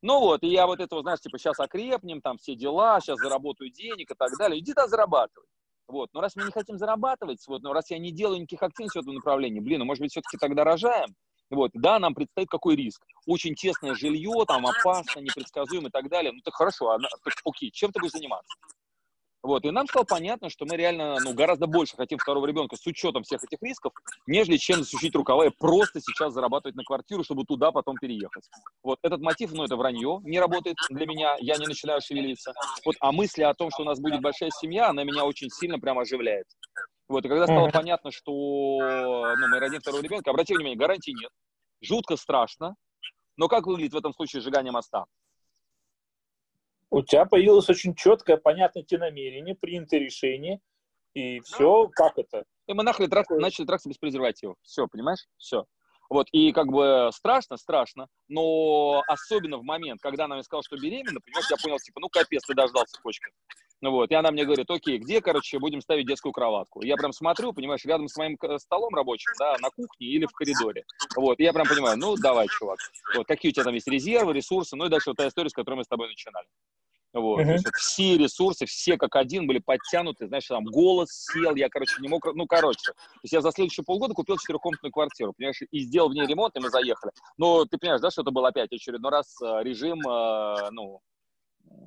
Ну 0.00 0.20
вот, 0.20 0.42
и 0.44 0.48
я 0.48 0.66
вот 0.66 0.80
этого, 0.80 1.02
знаешь, 1.02 1.20
типа, 1.20 1.38
сейчас 1.38 1.58
окрепнем, 1.58 2.20
там 2.20 2.38
все 2.38 2.54
дела, 2.54 3.00
сейчас 3.00 3.18
заработаю 3.18 3.70
денег 3.70 4.10
и 4.10 4.14
так 4.14 4.30
далее. 4.38 4.60
Иди 4.60 4.72
да 4.72 4.86
зарабатывай. 4.86 5.46
Вот, 5.88 6.10
но 6.12 6.20
раз 6.20 6.36
мы 6.36 6.44
не 6.44 6.52
хотим 6.52 6.76
зарабатывать, 6.76 7.42
вот, 7.46 7.62
но 7.62 7.72
раз 7.72 7.90
я 7.90 7.98
не 7.98 8.12
делаю 8.12 8.40
никаких 8.40 8.62
активностей 8.62 9.00
в 9.00 9.04
этом 9.04 9.14
направлении, 9.14 9.58
блин, 9.58 9.78
ну, 9.78 9.86
может 9.86 10.02
быть, 10.02 10.10
все-таки 10.10 10.36
тогда 10.36 10.62
рожаем? 10.62 11.16
Вот, 11.50 11.70
да, 11.72 11.98
нам 11.98 12.14
предстоит 12.14 12.48
какой 12.50 12.76
риск? 12.76 13.02
Очень 13.26 13.54
тесное 13.54 13.94
жилье, 13.94 14.44
там, 14.46 14.66
опасно, 14.66 15.20
непредсказуемо 15.20 15.88
и 15.88 15.90
так 15.90 16.10
далее. 16.10 16.32
Ну, 16.32 16.40
так 16.44 16.54
хорошо, 16.54 16.90
а, 16.90 16.98
так, 16.98 17.34
окей, 17.44 17.70
чем 17.70 17.90
ты 17.90 18.00
будешь 18.00 18.12
заниматься? 18.12 18.54
Вот, 19.42 19.64
и 19.64 19.70
нам 19.70 19.86
стало 19.86 20.04
понятно, 20.04 20.50
что 20.50 20.66
мы 20.66 20.76
реально 20.76 21.16
ну, 21.20 21.32
гораздо 21.32 21.66
больше 21.66 21.96
хотим 21.96 22.18
второго 22.18 22.44
ребенка 22.46 22.76
с 22.76 22.84
учетом 22.86 23.22
всех 23.22 23.42
этих 23.44 23.62
рисков, 23.62 23.92
нежели 24.26 24.56
чем 24.56 24.78
засучить 24.78 25.14
рукава 25.14 25.46
и 25.46 25.50
просто 25.50 26.00
сейчас 26.00 26.34
зарабатывать 26.34 26.74
на 26.74 26.82
квартиру, 26.82 27.22
чтобы 27.22 27.44
туда 27.44 27.70
потом 27.70 27.96
переехать. 27.96 28.48
Вот 28.82 28.98
этот 29.02 29.20
мотив, 29.20 29.52
ну 29.52 29.62
это 29.62 29.76
вранье, 29.76 30.20
не 30.24 30.40
работает 30.40 30.76
для 30.90 31.06
меня, 31.06 31.36
я 31.38 31.56
не 31.56 31.66
начинаю 31.66 32.00
шевелиться. 32.00 32.52
Вот, 32.84 32.96
а 33.00 33.12
мысли 33.12 33.42
о 33.42 33.54
том, 33.54 33.70
что 33.70 33.82
у 33.82 33.86
нас 33.86 34.00
будет 34.00 34.20
большая 34.20 34.50
семья, 34.50 34.88
она 34.88 35.04
меня 35.04 35.24
очень 35.24 35.50
сильно 35.50 35.78
прям 35.78 35.98
оживляет. 36.00 36.46
Вот, 37.08 37.24
и 37.24 37.28
когда 37.28 37.46
стало 37.46 37.70
понятно, 37.70 38.10
что 38.10 38.30
ну, 38.32 39.48
мы 39.48 39.60
родим 39.60 39.80
второго 39.80 40.02
ребенка, 40.02 40.30
обрати 40.30 40.54
внимание, 40.54 40.76
гарантии 40.76 41.12
нет. 41.12 41.30
Жутко 41.80 42.16
страшно. 42.16 42.74
Но 43.36 43.46
как 43.46 43.66
выглядит 43.66 43.94
в 43.94 43.96
этом 43.96 44.12
случае 44.12 44.42
сжигание 44.42 44.72
моста? 44.72 45.04
У 46.90 47.02
тебя 47.02 47.26
появилось 47.26 47.68
очень 47.68 47.94
четкое, 47.94 48.36
понятное 48.36 48.82
тебе 48.82 49.00
намерение, 49.00 49.54
принятое 49.54 50.00
решение, 50.00 50.60
и 51.14 51.40
все, 51.40 51.88
как 51.88 52.18
это? 52.18 52.44
И 52.66 52.72
мы 52.72 52.82
нахрен 52.82 53.10
трак, 53.10 53.30
начали 53.30 53.66
трахаться 53.66 53.88
без 53.88 53.98
презерватива. 53.98 54.54
Все, 54.62 54.86
понимаешь? 54.86 55.26
Все. 55.36 55.64
Вот, 56.10 56.26
и 56.32 56.52
как 56.52 56.68
бы 56.68 57.10
страшно, 57.12 57.58
страшно, 57.58 58.06
но 58.28 59.02
особенно 59.08 59.58
в 59.58 59.62
момент, 59.62 60.00
когда 60.00 60.24
она 60.24 60.36
мне 60.36 60.42
сказала, 60.42 60.62
что 60.62 60.76
беременна, 60.76 61.20
понимаешь, 61.20 61.50
я 61.50 61.56
понял, 61.62 61.76
типа, 61.78 62.00
ну 62.00 62.08
капец, 62.08 62.44
ты 62.46 62.54
дождался, 62.54 62.98
почка. 63.02 63.30
Ну 63.80 63.92
вот, 63.92 64.10
и 64.10 64.14
она 64.14 64.30
мне 64.32 64.44
говорит, 64.44 64.68
окей, 64.70 64.98
где, 64.98 65.20
короче, 65.20 65.58
будем 65.58 65.80
ставить 65.80 66.06
детскую 66.06 66.32
кроватку? 66.32 66.82
Я 66.82 66.96
прям 66.96 67.12
смотрю, 67.12 67.52
понимаешь, 67.52 67.84
рядом 67.84 68.08
с 68.08 68.16
моим 68.16 68.36
столом 68.58 68.94
рабочим, 68.94 69.30
да, 69.38 69.56
на 69.60 69.70
кухне 69.70 70.08
или 70.08 70.26
в 70.26 70.32
коридоре. 70.32 70.84
Вот, 71.16 71.38
и 71.38 71.44
я 71.44 71.52
прям 71.52 71.66
понимаю, 71.66 71.96
ну, 71.96 72.16
давай, 72.16 72.48
чувак. 72.48 72.78
Вот, 73.14 73.26
какие 73.26 73.50
у 73.50 73.52
тебя 73.52 73.64
там 73.64 73.74
есть 73.74 73.86
резервы, 73.86 74.32
ресурсы, 74.32 74.74
ну 74.74 74.86
и 74.86 74.88
дальше 74.88 75.10
вот 75.10 75.16
та 75.16 75.28
история, 75.28 75.50
с 75.50 75.52
которой 75.52 75.76
мы 75.76 75.84
с 75.84 75.88
тобой 75.88 76.08
начинали. 76.08 76.46
Вот, 77.14 77.40
uh-huh. 77.40 77.56
вот 77.64 77.74
все 77.76 78.18
ресурсы, 78.18 78.66
все 78.66 78.98
как 78.98 79.16
один 79.16 79.46
были 79.46 79.60
подтянуты, 79.60 80.26
знаешь, 80.26 80.46
там 80.46 80.64
голос 80.64 81.08
сел, 81.10 81.54
я, 81.54 81.68
короче, 81.70 81.94
не 82.00 82.08
мог, 82.08 82.26
ну, 82.34 82.46
короче. 82.46 82.92
То 82.92 83.20
есть 83.22 83.32
я 83.32 83.40
за 83.40 83.50
следующие 83.50 83.82
полгода 83.84 84.12
купил 84.12 84.36
четырехкомнатную 84.36 84.92
квартиру, 84.92 85.32
понимаешь, 85.32 85.62
и 85.70 85.80
сделал 85.80 86.10
в 86.10 86.14
ней 86.14 86.26
ремонт, 86.26 86.54
и 86.56 86.60
мы 86.60 86.68
заехали. 86.68 87.12
Но 87.38 87.64
ты 87.64 87.78
понимаешь, 87.78 88.02
да, 88.02 88.10
что 88.10 88.22
это 88.22 88.30
был 88.30 88.44
опять 88.44 88.72
очередной 88.72 89.10
раз 89.10 89.40
э, 89.40 89.62
режим, 89.62 90.00
э, 90.06 90.70
ну, 90.70 91.00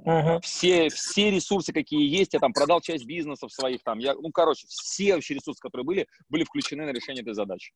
Uh-huh. 0.05 0.39
Все, 0.41 0.89
все 0.89 1.29
ресурсы, 1.29 1.71
какие 1.71 2.09
есть, 2.09 2.33
я 2.33 2.39
там 2.39 2.53
продал 2.53 2.81
часть 2.81 3.05
бизнесов 3.05 3.53
своих, 3.53 3.83
там, 3.83 3.99
я, 3.99 4.15
ну, 4.15 4.31
короче, 4.31 4.65
все 4.67 5.13
вообще 5.13 5.35
ресурсы, 5.35 5.59
которые 5.59 5.85
были, 5.85 6.07
были 6.27 6.43
включены 6.43 6.85
на 6.85 6.89
решение 6.89 7.21
этой 7.21 7.35
задачи. 7.35 7.71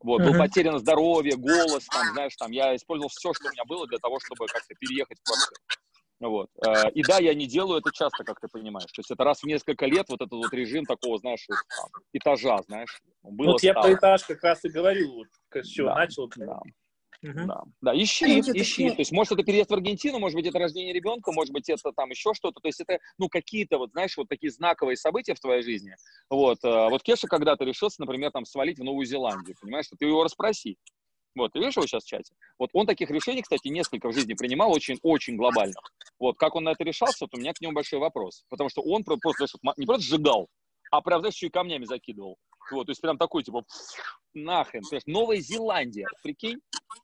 Вот, 0.00 0.20
uh-huh. 0.20 0.32
был 0.32 0.38
потерян 0.38 0.78
здоровье, 0.78 1.36
голос, 1.36 1.86
там, 1.86 2.12
знаешь, 2.14 2.34
там, 2.36 2.50
я 2.50 2.74
использовал 2.74 3.10
все, 3.10 3.32
что 3.32 3.48
у 3.48 3.52
меня 3.52 3.64
было 3.64 3.86
для 3.86 3.98
того, 3.98 4.18
чтобы 4.18 4.46
как-то 4.46 4.74
переехать 4.74 5.18
в 5.20 5.22
квартиру. 5.22 5.60
Вот. 6.18 6.48
Э, 6.66 6.90
и 6.90 7.02
да, 7.02 7.18
я 7.18 7.34
не 7.34 7.46
делаю 7.46 7.80
это 7.80 7.90
часто, 7.92 8.24
как 8.24 8.40
ты 8.40 8.48
понимаешь. 8.48 8.90
То 8.92 9.00
есть 9.00 9.10
это 9.10 9.22
раз 9.22 9.42
в 9.42 9.46
несколько 9.46 9.86
лет 9.86 10.06
вот 10.08 10.20
этот 10.20 10.32
вот 10.32 10.52
режим 10.52 10.84
такого, 10.84 11.18
знаешь, 11.18 11.44
вот, 11.48 11.58
там, 11.68 12.02
этажа, 12.12 12.62
знаешь, 12.66 13.02
было 13.22 13.52
Вот 13.52 13.58
стало. 13.58 13.74
я 13.74 13.82
про 13.82 13.92
этаж 13.92 14.24
как 14.24 14.42
раз 14.42 14.64
и 14.64 14.68
говорил, 14.68 15.12
вот, 15.12 15.28
с 15.52 15.68
чего 15.68 15.88
да, 15.88 15.94
начал. 15.96 16.30
Да. 16.36 16.60
Угу. 17.22 17.46
Да, 17.46 17.62
да, 17.80 17.94
ищи, 17.94 18.24
а 18.24 18.40
ищи. 18.40 18.52
Такие... 18.52 18.90
То 18.92 19.00
есть, 19.00 19.12
может, 19.12 19.32
это 19.32 19.42
переезд 19.42 19.70
в 19.70 19.74
Аргентину, 19.74 20.18
может 20.18 20.36
быть, 20.36 20.46
это 20.46 20.58
рождение 20.58 20.92
ребенка, 20.92 21.32
может 21.32 21.52
быть, 21.52 21.68
это 21.68 21.92
там 21.92 22.10
еще 22.10 22.34
что-то. 22.34 22.60
То 22.60 22.68
есть, 22.68 22.80
это, 22.80 22.98
ну, 23.18 23.28
какие-то, 23.28 23.78
вот, 23.78 23.90
знаешь, 23.92 24.16
вот 24.16 24.28
такие 24.28 24.50
знаковые 24.50 24.96
события 24.96 25.34
в 25.34 25.40
твоей 25.40 25.62
жизни. 25.62 25.94
Вот, 26.30 26.58
э, 26.64 26.88
вот 26.90 27.02
Кеша 27.02 27.26
когда-то 27.26 27.64
решился, 27.64 28.00
например, 28.00 28.30
там, 28.30 28.44
свалить 28.44 28.78
в 28.78 28.84
Новую 28.84 29.06
Зеландию, 29.06 29.56
понимаешь, 29.60 29.86
что 29.86 29.96
ты 29.96 30.06
его 30.06 30.22
расспроси. 30.22 30.76
Вот, 31.36 31.52
ты 31.52 31.58
видишь 31.58 31.76
его 31.76 31.86
сейчас 31.86 32.04
в 32.04 32.08
чате? 32.08 32.34
Вот 32.58 32.70
он 32.72 32.86
таких 32.86 33.10
решений, 33.10 33.42
кстати, 33.42 33.68
несколько 33.68 34.08
в 34.08 34.14
жизни 34.14 34.32
принимал, 34.32 34.72
очень-очень 34.72 35.36
глобальных. 35.36 35.82
Вот, 36.18 36.38
как 36.38 36.54
он 36.54 36.64
на 36.64 36.70
это 36.70 36.82
решался, 36.82 37.26
вот 37.26 37.34
у 37.34 37.38
меня 37.38 37.52
к 37.52 37.60
нему 37.60 37.74
большой 37.74 37.98
вопрос. 37.98 38.44
Потому 38.48 38.70
что 38.70 38.80
он 38.80 39.04
просто, 39.04 39.46
знаешь, 39.46 39.76
не 39.76 39.84
просто 39.84 40.06
сжигал, 40.06 40.48
а 40.90 41.02
прям, 41.02 41.20
знаешь, 41.20 41.34
еще 41.34 41.48
и 41.48 41.50
камнями 41.50 41.84
закидывал. 41.84 42.38
Вот, 42.72 42.86
то 42.86 42.90
есть 42.90 43.00
прям 43.00 43.18
такой, 43.18 43.42
типа, 43.42 43.64
нахрен. 44.34 44.82
То 44.82 44.96
есть 44.96 45.06
Новая 45.06 45.38
Зеландия, 45.40 46.06
прикинь? 46.22 46.60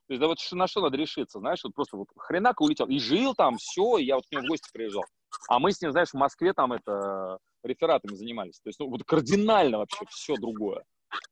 То 0.07 0.13
есть 0.13 0.21
да 0.21 0.27
вот 0.27 0.37
на 0.51 0.67
что 0.67 0.81
надо 0.81 0.97
решиться, 0.97 1.39
знаешь, 1.39 1.63
вот 1.63 1.73
просто 1.73 1.97
вот 1.97 2.07
хренак 2.17 2.61
улетел. 2.61 2.87
И 2.87 2.99
жил 2.99 3.33
там, 3.35 3.57
все, 3.57 3.97
и 3.97 4.05
я 4.05 4.15
вот 4.15 4.25
к 4.27 4.31
нему 4.31 4.43
в 4.45 4.49
гости 4.49 4.69
приезжал. 4.73 5.03
А 5.49 5.59
мы 5.59 5.71
с 5.71 5.81
ним, 5.81 5.91
знаешь, 5.91 6.09
в 6.09 6.17
Москве 6.17 6.53
там 6.53 6.73
это 6.73 7.39
рефератами 7.63 8.15
занимались. 8.15 8.59
То 8.61 8.69
есть 8.69 8.79
ну, 8.79 8.89
вот 8.89 9.03
кардинально 9.03 9.79
вообще 9.79 10.05
все 10.09 10.35
другое. 10.35 10.83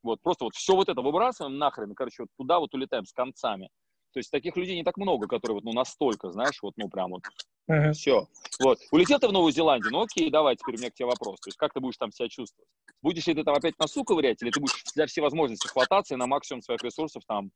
Вот, 0.04 0.22
просто 0.22 0.46
вот 0.46 0.56
все 0.56 0.76
вот 0.76 0.90
это 0.90 1.02
выбрасываем 1.02 1.58
нахрен, 1.58 1.96
короче, 1.96 2.24
вот 2.24 2.30
туда 2.38 2.60
вот 2.60 2.74
улетаем 2.74 3.06
с 3.06 3.14
концами. 3.14 3.70
То 4.14 4.20
есть 4.20 4.30
таких 4.30 4.56
людей 4.58 4.76
не 4.76 4.84
так 4.84 4.98
много, 4.98 5.28
которые 5.28 5.56
вот, 5.56 5.64
ну, 5.64 5.74
настолько, 5.74 6.32
знаешь, 6.32 6.60
вот, 6.62 6.74
ну, 6.78 6.90
прям 6.90 7.12
вот, 7.12 7.24
uh-huh. 7.70 7.94
все. 7.94 8.28
Вот, 8.60 8.80
улетел 8.92 9.20
ты 9.20 9.28
в 9.28 9.32
Новую 9.32 9.52
Зеландию, 9.52 9.92
ну, 9.92 10.04
окей, 10.04 10.30
давай, 10.30 10.56
теперь 10.56 10.76
у 10.76 10.78
меня 10.80 10.90
к 10.90 10.94
тебе 10.94 11.08
вопрос. 11.08 11.40
То 11.40 11.50
есть 11.50 11.58
как 11.58 11.74
ты 11.74 11.80
будешь 11.80 11.98
там 11.98 12.12
себя 12.12 12.30
чувствовать? 12.30 12.70
Будешь 13.02 13.26
ли 13.28 13.34
ты 13.34 13.44
там 13.44 13.56
опять 13.56 13.78
носу 13.80 14.04
ковырять, 14.04 14.42
или 14.42 14.52
ты 14.52 14.60
будешь 14.60 14.84
за 14.94 15.06
все 15.08 15.22
возможности 15.22 15.68
хвататься 15.68 16.14
и 16.14 16.18
на 16.18 16.28
максимум 16.28 16.62
своих 16.62 16.84
ресурсов 16.84 17.24
там 17.28 17.52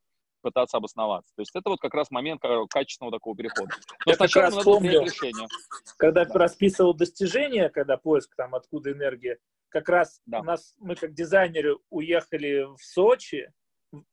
пытаться 0.46 0.76
обосноваться. 0.76 1.32
То 1.34 1.42
есть 1.42 1.50
это 1.56 1.70
вот 1.70 1.80
как 1.80 1.92
раз 1.94 2.10
момент 2.10 2.40
качественного 2.70 3.16
такого 3.16 3.36
перехода. 3.36 3.74
Но 4.04 4.12
Я 4.12 4.16
сначала 4.16 4.50
надо 4.50 4.62
помню, 4.62 5.02
решение. 5.02 5.48
Когда 5.96 6.24
да. 6.24 6.34
расписывал 6.34 6.94
достижения, 6.94 7.68
когда 7.68 7.96
поиск 7.96 8.34
там 8.36 8.54
откуда 8.54 8.92
энергия, 8.92 9.38
как 9.68 9.88
раз 9.88 10.20
да. 10.24 10.40
у 10.40 10.44
нас 10.44 10.74
мы 10.78 10.94
как 10.94 11.14
дизайнеры 11.14 11.78
уехали 11.90 12.64
в 12.76 12.78
Сочи 12.80 13.52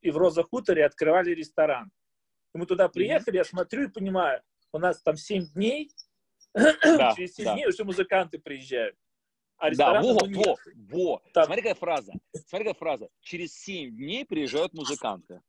и 0.01 0.09
в 0.09 0.17
Роза 0.17 0.43
Хуторе 0.43 0.85
открывали 0.85 1.31
ресторан. 1.31 1.91
И 2.55 2.57
мы 2.57 2.65
туда 2.65 2.89
приехали, 2.89 3.37
я 3.37 3.43
смотрю 3.43 3.83
и 3.83 3.91
понимаю, 3.91 4.41
у 4.73 4.79
нас 4.79 5.01
там 5.01 5.15
7 5.15 5.53
дней, 5.53 5.91
да, 6.53 7.13
через 7.15 7.35
7 7.35 7.45
да. 7.45 7.53
дней 7.53 7.67
уже 7.67 7.83
музыканты 7.83 8.39
приезжают. 8.39 8.95
А 9.57 9.73
да, 9.73 10.01
во, 10.01 10.13
во, 10.13 10.57
во. 10.75 11.21
Там... 11.33 11.45
Смотри, 11.45 11.61
какая 11.61 11.75
фраза. 11.75 12.11
Смотри, 12.47 12.67
какая 12.67 12.79
фраза. 12.79 13.07
Через 13.21 13.53
7 13.53 13.95
дней 13.95 14.25
приезжают 14.25 14.73
музыканты. 14.73 15.41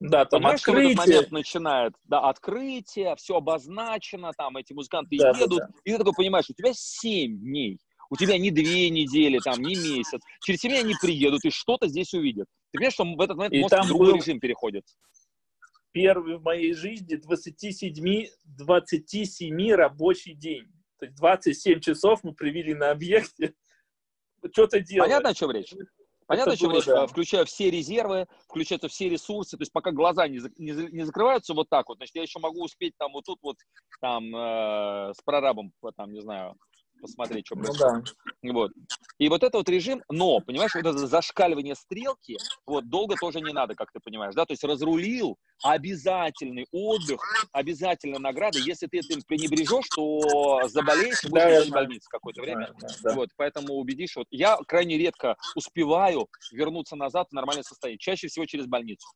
Да, 0.00 0.24
там 0.24 0.40
Понимаешь, 0.40 0.60
открытие. 0.60 0.92
что 0.92 1.00
в 1.00 1.04
этот 1.04 1.08
момент 1.08 1.32
начинает, 1.32 1.94
да, 2.04 2.28
открытие, 2.28 3.14
все 3.16 3.36
обозначено, 3.36 4.32
там 4.36 4.56
эти 4.56 4.72
музыканты 4.72 5.16
да, 5.16 5.30
едут, 5.30 5.58
да, 5.58 5.66
да. 5.68 5.74
и 5.84 5.92
ты 5.92 5.98
такой 5.98 6.14
понимаешь, 6.14 6.46
у 6.50 6.54
тебя 6.54 6.72
7 6.72 7.38
дней, 7.38 7.78
у 8.10 8.16
тебя 8.16 8.36
не 8.36 8.50
две 8.50 8.90
недели, 8.90 9.38
там, 9.38 9.60
не 9.60 9.76
месяц, 9.76 10.20
через 10.44 10.60
7 10.60 10.70
дней 10.70 10.80
они 10.80 10.94
приедут 11.00 11.44
и 11.44 11.50
что-то 11.50 11.86
здесь 11.86 12.12
увидят. 12.14 12.48
Ты 12.72 12.78
понимаешь, 12.78 12.94
что 12.94 13.04
в 13.04 13.20
этот 13.20 13.36
момент 13.36 13.54
и 13.54 13.60
может 13.60 13.78
там 13.78 13.86
другой 13.86 14.14
режим 14.14 14.40
переходит? 14.40 14.84
Первый 15.92 16.38
в 16.38 16.42
моей 16.42 16.74
жизни 16.74 17.16
27, 17.16 18.26
27 18.44 19.72
рабочий 19.72 20.34
день. 20.34 20.66
То 20.98 21.06
есть 21.06 21.16
27 21.16 21.80
часов 21.80 22.24
мы 22.24 22.34
привели 22.34 22.74
на 22.74 22.90
объекте. 22.90 23.54
Что-то 24.52 24.80
делать. 24.80 25.08
Понятно, 25.08 25.30
о 25.30 25.34
чем 25.34 25.50
речь? 25.50 25.74
Понятно, 26.26 26.56
что 26.56 26.70
речь? 26.70 26.84
Да. 26.86 27.06
Включая 27.06 27.44
все 27.44 27.70
резервы, 27.70 28.26
включаются 28.48 28.88
все 28.88 29.08
ресурсы. 29.08 29.56
То 29.56 29.62
есть 29.62 29.72
пока 29.72 29.90
глаза 29.90 30.26
не, 30.28 30.40
не, 30.56 30.72
не 30.90 31.04
закрываются 31.04 31.52
вот 31.52 31.68
так 31.68 31.88
вот, 31.88 31.98
значит, 31.98 32.14
я 32.14 32.22
еще 32.22 32.38
могу 32.38 32.64
успеть 32.64 32.94
там 32.96 33.12
вот 33.12 33.24
тут 33.24 33.38
вот 33.42 33.56
там 34.00 34.34
э, 34.34 35.12
с 35.14 35.20
прорабом, 35.24 35.72
там, 35.96 36.12
не 36.12 36.20
знаю, 36.20 36.56
посмотреть, 37.02 37.46
что 37.46 37.56
ну 37.56 37.64
происходит. 37.64 38.14
Ну, 38.42 38.52
да. 38.52 38.58
Вот. 38.58 38.72
И 39.18 39.28
вот 39.28 39.42
это 39.42 39.58
вот 39.58 39.68
режим, 39.68 40.02
но, 40.08 40.40
понимаешь, 40.40 40.74
вот 40.74 40.86
это 40.86 41.06
зашкаливание 41.06 41.74
стрелки, 41.74 42.38
вот, 42.66 42.88
долго 42.88 43.16
тоже 43.16 43.40
не 43.40 43.52
надо, 43.52 43.74
как 43.74 43.92
ты 43.92 44.00
понимаешь, 44.00 44.34
да, 44.34 44.46
то 44.46 44.52
есть 44.52 44.64
разрулил, 44.64 45.36
обязательный 45.62 46.66
отдых, 46.72 47.20
обязательно 47.52 48.18
награда, 48.18 48.58
если 48.58 48.86
ты 48.86 48.98
этим 48.98 49.20
пренебрежешь, 49.26 49.88
то 49.94 50.68
заболеешь 50.68 51.22
будешь 51.24 51.42
да, 51.42 51.64
в 51.64 51.70
больнице 51.70 52.08
какое-то 52.10 52.40
время, 52.40 52.72
да, 52.80 52.88
да. 53.02 53.14
вот, 53.14 53.28
поэтому 53.36 53.74
убедишь, 53.74 54.16
вот, 54.16 54.26
я 54.30 54.56
крайне 54.66 54.96
редко 54.96 55.36
успеваю 55.54 56.28
вернуться 56.52 56.96
назад 56.96 57.28
в 57.30 57.34
нормальное 57.34 57.64
состояние, 57.64 57.98
чаще 57.98 58.28
всего 58.28 58.46
через 58.46 58.66
больницу. 58.66 59.06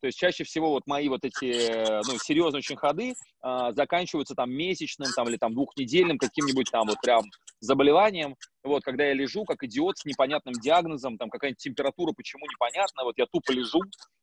То 0.00 0.06
есть 0.06 0.18
чаще 0.18 0.44
всего 0.44 0.70
вот 0.70 0.86
мои 0.86 1.08
вот 1.08 1.24
эти, 1.24 2.06
ну, 2.10 2.18
серьезные 2.18 2.58
очень 2.58 2.76
ходы 2.76 3.12
э, 3.12 3.72
заканчиваются 3.72 4.34
там 4.34 4.50
месячным 4.50 5.10
там, 5.14 5.28
или 5.28 5.36
там 5.36 5.54
двухнедельным 5.54 6.16
каким-нибудь 6.16 6.70
там 6.70 6.86
вот 6.86 6.98
прям 7.02 7.24
заболеванием. 7.60 8.36
Вот, 8.62 8.82
когда 8.82 9.04
я 9.04 9.14
лежу 9.14 9.44
как 9.44 9.62
идиот 9.62 9.98
с 9.98 10.04
непонятным 10.04 10.54
диагнозом, 10.54 11.18
там 11.18 11.30
какая-нибудь 11.30 11.62
температура, 11.62 12.12
почему 12.14 12.44
непонятно, 12.46 13.04
вот 13.04 13.18
я 13.18 13.26
тупо 13.26 13.52
лежу, 13.52 13.80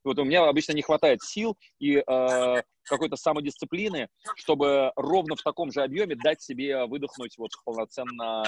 вот 0.07 0.19
у 0.19 0.23
меня 0.23 0.47
обычно 0.47 0.73
не 0.73 0.81
хватает 0.81 1.21
сил 1.21 1.57
и 1.79 1.97
э, 1.97 2.61
какой-то 2.87 3.15
самодисциплины, 3.15 4.07
чтобы 4.35 4.91
ровно 4.95 5.35
в 5.35 5.43
таком 5.43 5.71
же 5.71 5.83
объеме 5.83 6.15
дать 6.15 6.41
себе 6.41 6.85
выдохнуть 6.85 7.37
вот 7.37 7.51
полноценно 7.63 8.43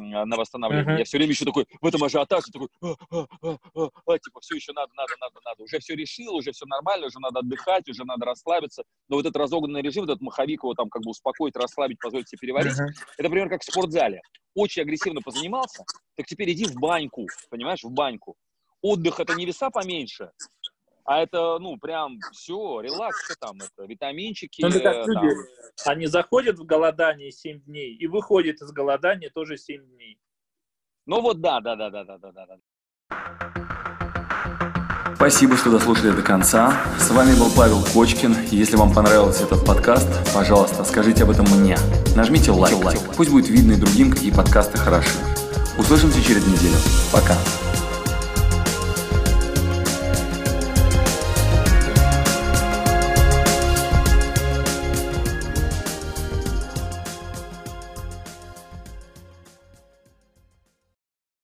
на 0.00 0.36
восстановление. 0.36 0.96
Uh-huh. 0.96 0.98
Я 0.98 1.04
все 1.04 1.16
время 1.16 1.32
еще 1.32 1.44
такой 1.44 1.66
в 1.80 1.86
этом 1.86 2.02
ажиотаже 2.04 2.46
такой, 2.52 2.68
а, 2.82 2.94
а, 3.10 3.26
а, 3.42 3.58
а, 3.74 3.88
а, 4.06 4.18
типа 4.18 4.40
все 4.40 4.56
еще 4.56 4.72
надо, 4.72 4.92
надо, 4.94 5.14
надо, 5.20 5.40
надо. 5.44 5.62
Уже 5.62 5.78
все 5.78 5.94
решил, 5.94 6.34
уже 6.34 6.52
все 6.52 6.66
нормально, 6.66 7.06
уже 7.06 7.18
надо 7.20 7.40
отдыхать, 7.40 7.88
уже 7.88 8.04
надо 8.04 8.26
расслабиться. 8.26 8.82
Но 9.08 9.16
вот 9.16 9.26
этот 9.26 9.36
разогнанный 9.36 9.82
режим, 9.82 10.04
этот 10.04 10.20
маховик 10.20 10.62
его 10.62 10.74
там 10.74 10.88
как 10.90 11.02
бы 11.02 11.10
успокоить, 11.10 11.56
расслабить, 11.56 11.98
позволить 11.98 12.28
себе 12.28 12.38
переварить, 12.40 12.72
uh-huh. 12.72 12.90
это, 13.16 13.22
например, 13.22 13.48
как 13.48 13.62
в 13.62 13.64
спортзале. 13.64 14.20
Очень 14.54 14.82
агрессивно 14.82 15.20
позанимался, 15.20 15.84
так 16.16 16.26
теперь 16.26 16.50
иди 16.52 16.64
в 16.64 16.74
баньку, 16.74 17.26
понимаешь, 17.50 17.82
в 17.82 17.90
баньку. 17.90 18.36
Отдых 18.82 19.20
это 19.20 19.34
не 19.34 19.46
веса 19.46 19.70
поменьше, 19.70 20.30
а 21.06 21.22
это, 21.22 21.58
ну, 21.60 21.78
прям 21.78 22.18
все, 22.32 22.80
релакс, 22.80 23.24
что 23.24 23.36
там, 23.38 23.56
это 23.58 23.86
витаминчики. 23.86 24.62
Ну, 24.62 24.70
как 24.72 24.82
там. 24.82 25.06
люди, 25.06 25.36
они 25.84 26.06
заходят 26.06 26.58
в 26.58 26.64
голодание 26.64 27.30
7 27.30 27.60
дней 27.60 27.94
и 27.94 28.06
выходят 28.08 28.60
из 28.60 28.72
голодания 28.72 29.30
тоже 29.32 29.56
7 29.56 29.82
дней. 29.86 30.18
Ну 31.06 31.20
вот 31.20 31.40
да, 31.40 31.60
да, 31.60 31.76
да, 31.76 31.90
да, 31.90 32.04
да, 32.04 32.18
да, 32.18 32.32
да. 32.32 32.56
Спасибо, 35.14 35.56
что 35.56 35.70
дослушали 35.70 36.10
до 36.10 36.22
конца. 36.22 36.76
С 36.98 37.10
вами 37.10 37.38
был 37.38 37.50
Павел 37.56 37.82
Кочкин. 37.92 38.34
Если 38.50 38.76
вам 38.76 38.92
понравился 38.92 39.44
этот 39.44 39.64
подкаст, 39.64 40.08
пожалуйста, 40.34 40.84
скажите 40.84 41.22
об 41.22 41.30
этом 41.30 41.46
мне. 41.46 41.76
Нажмите 42.14 42.50
лайк. 42.50 42.76
лайк. 42.84 42.98
Пусть 43.16 43.30
будет 43.30 43.48
видно 43.48 43.72
и 43.72 43.80
другим, 43.80 44.10
какие 44.10 44.32
подкасты 44.32 44.76
хороши. 44.76 45.18
Услышимся 45.78 46.22
через 46.22 46.46
неделю. 46.46 46.76
Пока. 47.12 47.34